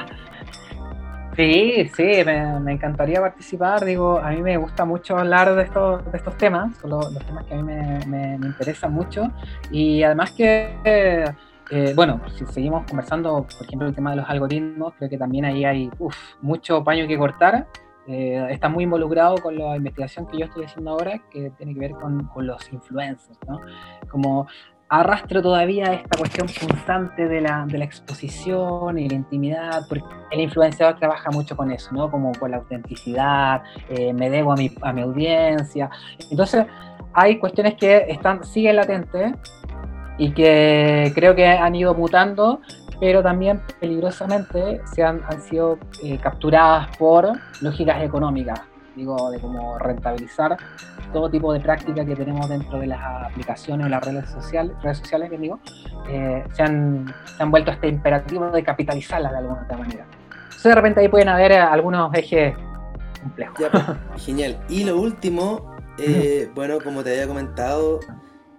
[1.35, 3.85] Sí, sí, me, encantaría participar.
[3.85, 7.45] Digo, a mí me gusta mucho hablar de estos, de estos temas, son los, temas
[7.45, 9.31] que a mí me, interesan mucho.
[9.71, 14.93] Y además que, eh, bueno, si seguimos conversando, por ejemplo, el tema de los algoritmos,
[14.97, 15.89] creo que también ahí hay
[16.41, 17.67] mucho paño que cortar.
[18.09, 21.79] Eh, está muy involucrado con la investigación que yo estoy haciendo ahora, que tiene que
[21.79, 23.59] ver con, los influencers, ¿no?
[24.09, 24.47] Como
[24.87, 30.39] arrastro todavía esta cuestión constante de la, de la, exposición y la intimidad, porque el
[30.39, 32.09] influenciador trabaja mucho con eso, ¿no?
[32.09, 35.91] Como con la autenticidad, eh, me debo a mi, a mi audiencia.
[36.31, 36.65] Entonces,
[37.13, 39.33] hay cuestiones que están, siguen latentes
[40.17, 42.59] y que creo que han ido mutando
[42.99, 47.31] pero también peligrosamente se han, han sido eh, capturadas por
[47.61, 48.61] lógicas económicas,
[48.95, 50.57] digo, de cómo rentabilizar
[51.13, 54.97] todo tipo de práctica que tenemos dentro de las aplicaciones o las redes sociales, redes
[54.97, 55.59] sociales que digo,
[56.09, 60.05] eh, se, han, se han vuelto este imperativo de capitalizarlas de alguna otra manera.
[60.43, 62.53] Entonces de repente ahí pueden haber algunos ejes
[63.21, 63.69] complejos.
[63.71, 63.83] Pues,
[64.25, 64.57] genial.
[64.67, 68.01] Y lo último, eh, bueno, como te había comentado,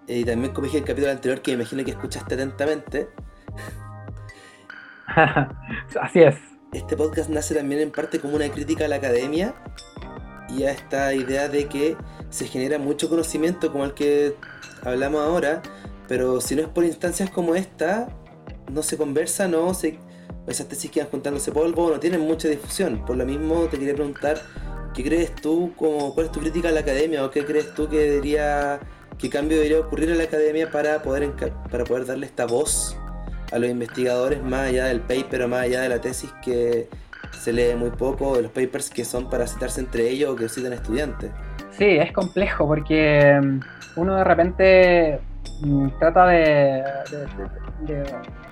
[0.06, 3.10] y también como dije en el capítulo anterior, que me imagino que escuchaste atentamente,
[6.00, 6.36] Así es.
[6.72, 9.54] Este podcast nace también en parte como una crítica a la academia
[10.48, 11.96] y a esta idea de que
[12.28, 14.34] se genera mucho conocimiento como el que
[14.84, 15.62] hablamos ahora,
[16.06, 18.08] pero si no es por instancias como esta,
[18.70, 19.98] no se conversa, no se,
[20.46, 23.04] esas tesis quedan juntándose polvo, no tienen mucha difusión.
[23.04, 24.40] Por lo mismo te quería preguntar,
[24.94, 27.88] ¿qué crees tú, como, cuál es tu crítica a la academia o qué crees tú
[27.88, 28.78] que debería,
[29.18, 31.32] qué cambio debería ocurrir en la academia para poder,
[31.68, 32.96] para poder darle esta voz
[33.52, 36.88] a los investigadores más allá del paper o más allá de la tesis que
[37.32, 40.48] se lee muy poco, de los papers que son para citarse entre ellos o que
[40.48, 41.30] citan estudiantes.
[41.70, 43.60] Sí, es complejo porque mm,
[43.96, 45.20] uno de repente
[45.62, 46.84] mm, trata de,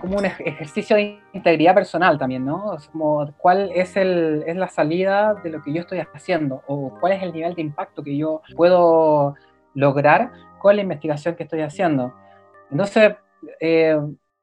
[0.01, 2.77] como un ejercicio de integridad personal también, ¿no?
[2.93, 7.13] como cuál es, el, es la salida de lo que yo estoy haciendo o cuál
[7.13, 9.35] es el nivel de impacto que yo puedo
[9.75, 12.15] lograr con la investigación que estoy haciendo.
[12.71, 13.15] Entonces,
[13.61, 13.99] eh,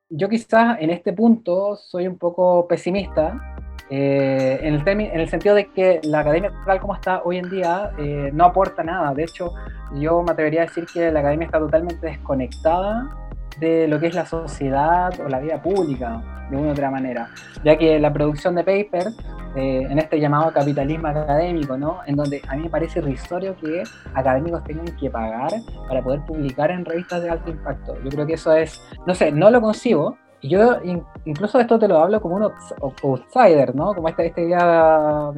[0.10, 3.56] yo quizás en este punto soy un poco pesimista,
[3.90, 7.50] eh, en, el en, el sentido de que la academia tal como está hoy en
[7.50, 9.14] día eh, no aporta nada.
[9.14, 9.54] De hecho,
[9.94, 13.25] yo me atrevería a decir que la academia está totalmente desconectada
[13.60, 17.30] de lo que es la sociedad o la vida pública, de una u otra manera,
[17.64, 19.08] ya que la producción de paper,
[19.56, 22.00] eh, en este llamado capitalismo académico, ¿no?
[22.06, 23.84] en donde a mí me parece irrisorio que
[24.14, 25.52] académicos tengan que pagar
[25.88, 27.96] para poder publicar en revistas de alto impacto.
[28.04, 30.78] Yo creo que eso es, no sé, no lo concibo, yo
[31.26, 32.52] incluso esto te lo hablo como un
[32.82, 33.94] outsider, ¿no?
[33.94, 35.32] Como esta, esta idea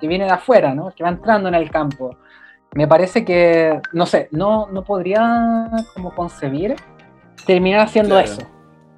[0.00, 0.90] que viene de afuera, ¿no?
[0.94, 2.16] Que va entrando en el campo.
[2.74, 6.74] Me parece que, no sé, no, no podría como concebir
[7.46, 8.42] terminar haciendo eso,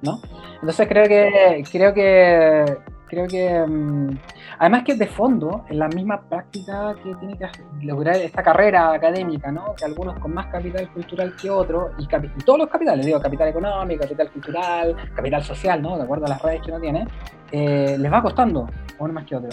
[0.01, 0.21] ¿no?
[0.55, 2.77] Entonces creo que, creo que,
[3.07, 4.17] creo que, mm,
[4.59, 7.47] además que de fondo, en la misma práctica que tiene que
[7.81, 9.75] lograr esta carrera académica, ¿no?
[9.75, 12.07] Que algunos con más capital cultural que otros, y,
[12.43, 15.97] todos los capitales, digo, capital económico, capital cultural, capital social, ¿no?
[15.97, 17.07] De acuerdo a las redes que uno tiene,
[17.51, 18.67] eh, les va costando,
[18.99, 19.49] uno más que otro.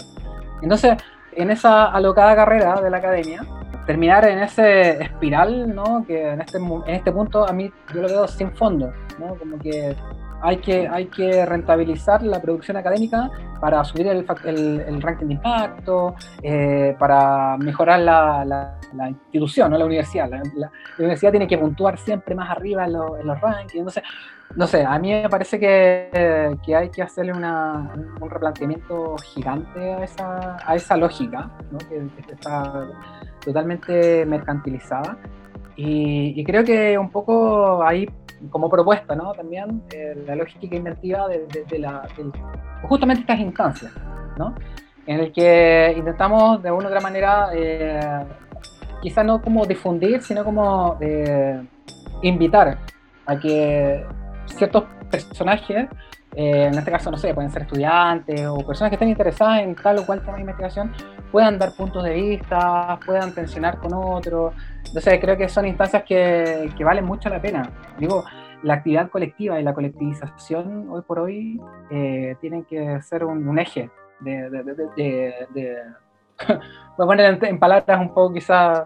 [0.61, 0.97] Entonces,
[1.37, 3.45] en esa alocada carrera de la academia,
[3.85, 6.05] terminar en ese espiral, ¿no?
[6.05, 9.35] Que en este, en este punto a mí yo lo veo sin fondo, ¿no?
[9.35, 9.95] Como que
[10.43, 13.31] hay que, hay que rentabilizar la producción académica
[13.61, 19.77] para subir el, el, ranking de impacto, eh, para mejorar la, la, institución, ¿no?
[19.77, 20.29] la universidad.
[20.29, 20.69] La,
[20.99, 23.75] universidad tiene que puntuar siempre más arriba en, en, los rankings.
[23.75, 24.03] Entonces,
[24.57, 29.93] no sé, a mí me parece que, que hay que hacerle una, un replanteamiento gigante
[29.93, 31.77] a esa, a esa lógica, ¿no?
[31.77, 32.85] que, que está
[33.45, 35.17] totalmente mercantilizada.
[35.77, 38.07] Y, y, creo que un poco ahí
[38.49, 39.33] como propuesta, ¿no?
[39.33, 42.07] También eh, la lógica inventiva de, la,
[42.83, 43.91] justamente estas instancias,
[44.37, 44.55] ¿no?
[45.05, 48.25] En el que intentamos de una u otra manera, eh,
[49.01, 51.61] quizá no como difundir, sino como eh,
[52.21, 52.77] invitar
[53.25, 54.05] a que
[54.45, 55.89] ciertos personajes,
[56.35, 59.99] en este caso, no sé, pueden ser estudiantes o personas que estén interesadas en tal
[59.99, 60.91] o cual tema de investigación,
[61.31, 64.53] puedan dar puntos de vista, puedan tensionar con otros.
[64.85, 67.69] Entonces creo que son instancias que, que, valen mucho la pena.
[67.97, 68.23] Digo,
[68.63, 71.59] la actividad colectiva y la colectivización hoy por hoy
[71.91, 73.89] eh, tienen que ser un, eje
[74.21, 75.77] de, de,
[76.47, 78.83] voy a poner en, palabras un poco quizás,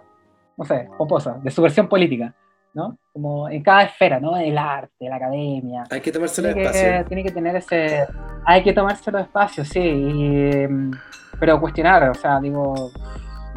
[0.57, 2.33] no sé, pomposas, de subversión política.
[2.77, 2.99] ¿No?
[3.11, 4.37] Como en cada esfera, ¿no?
[4.37, 5.83] El arte, la academia.
[5.89, 7.05] Hay que tomarse los espacios.
[7.07, 8.05] Tiene que tener ese...
[8.45, 9.79] Hay que tomarse los espacios, sí.
[9.79, 10.67] Y,
[11.39, 12.91] pero cuestionar, o sea, digo,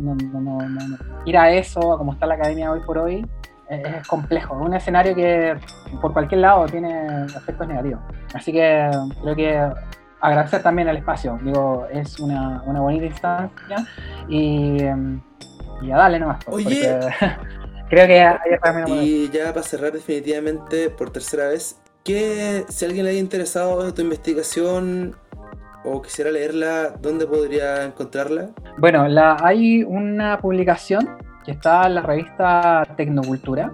[0.00, 3.26] no, no, no, no, ir a eso, a como está la academia hoy por hoy,
[3.68, 4.58] es, complejo.
[4.58, 5.54] Es un escenario que
[6.00, 8.00] por cualquier lado tiene efectos negativos.
[8.32, 8.90] Así que
[9.22, 9.70] creo que
[10.22, 11.38] agradecer también el espacio.
[11.42, 13.86] Digo, es una, una bonita instancia
[14.28, 14.78] y,
[15.82, 16.42] y a darle nomás.
[16.46, 17.00] Pues, Oye.
[17.90, 23.20] creo que Y ya para cerrar definitivamente por tercera vez, que si alguien le haya
[23.20, 25.16] interesado tu investigación
[25.84, 28.50] o quisiera leerla, ¿dónde podría encontrarla?
[28.78, 33.72] Bueno, la, hay una publicación que está en la revista Tecnocultura,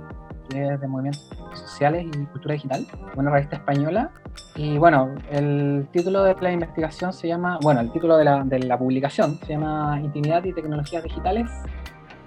[0.49, 2.87] que es de movimientos sociales y cultura digital,
[3.17, 4.11] una revista española.
[4.55, 8.61] Y bueno, el título de la investigación se llama, bueno, el título de la, de
[8.61, 11.51] la publicación se llama Intimidad y Tecnologías Digitales,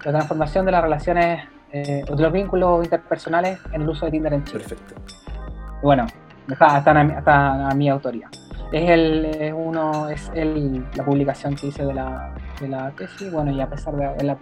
[0.04, 4.32] la transformación de las relaciones eh, de los vínculos interpersonales en el uso de Tinder
[4.32, 4.60] en Chile.
[4.60, 4.94] Perfecto.
[5.82, 6.06] bueno,
[6.48, 8.28] está, está, a mi autoría.
[8.72, 13.30] Es el es uno es el, la publicación que hice de la, de la tesis
[13.32, 14.38] bueno y a pesar de la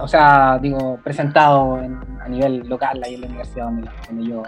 [0.00, 3.90] o sea digo presentado a nivel local ahí en la universidad donde,
[4.26, 4.42] yo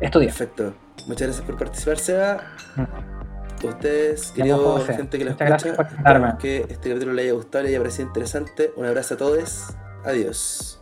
[0.00, 0.28] estudié.
[0.28, 0.74] Perfecto.
[1.06, 2.38] Muchas gracias por participar Seba.
[2.76, 3.66] Mm.
[3.66, 7.78] ustedes queridos gente que lo escucha espero que este capítulo les haya gustado les haya
[7.78, 8.72] parecido interesante.
[8.76, 9.76] Un abrazo a todos.
[10.04, 10.77] Adiós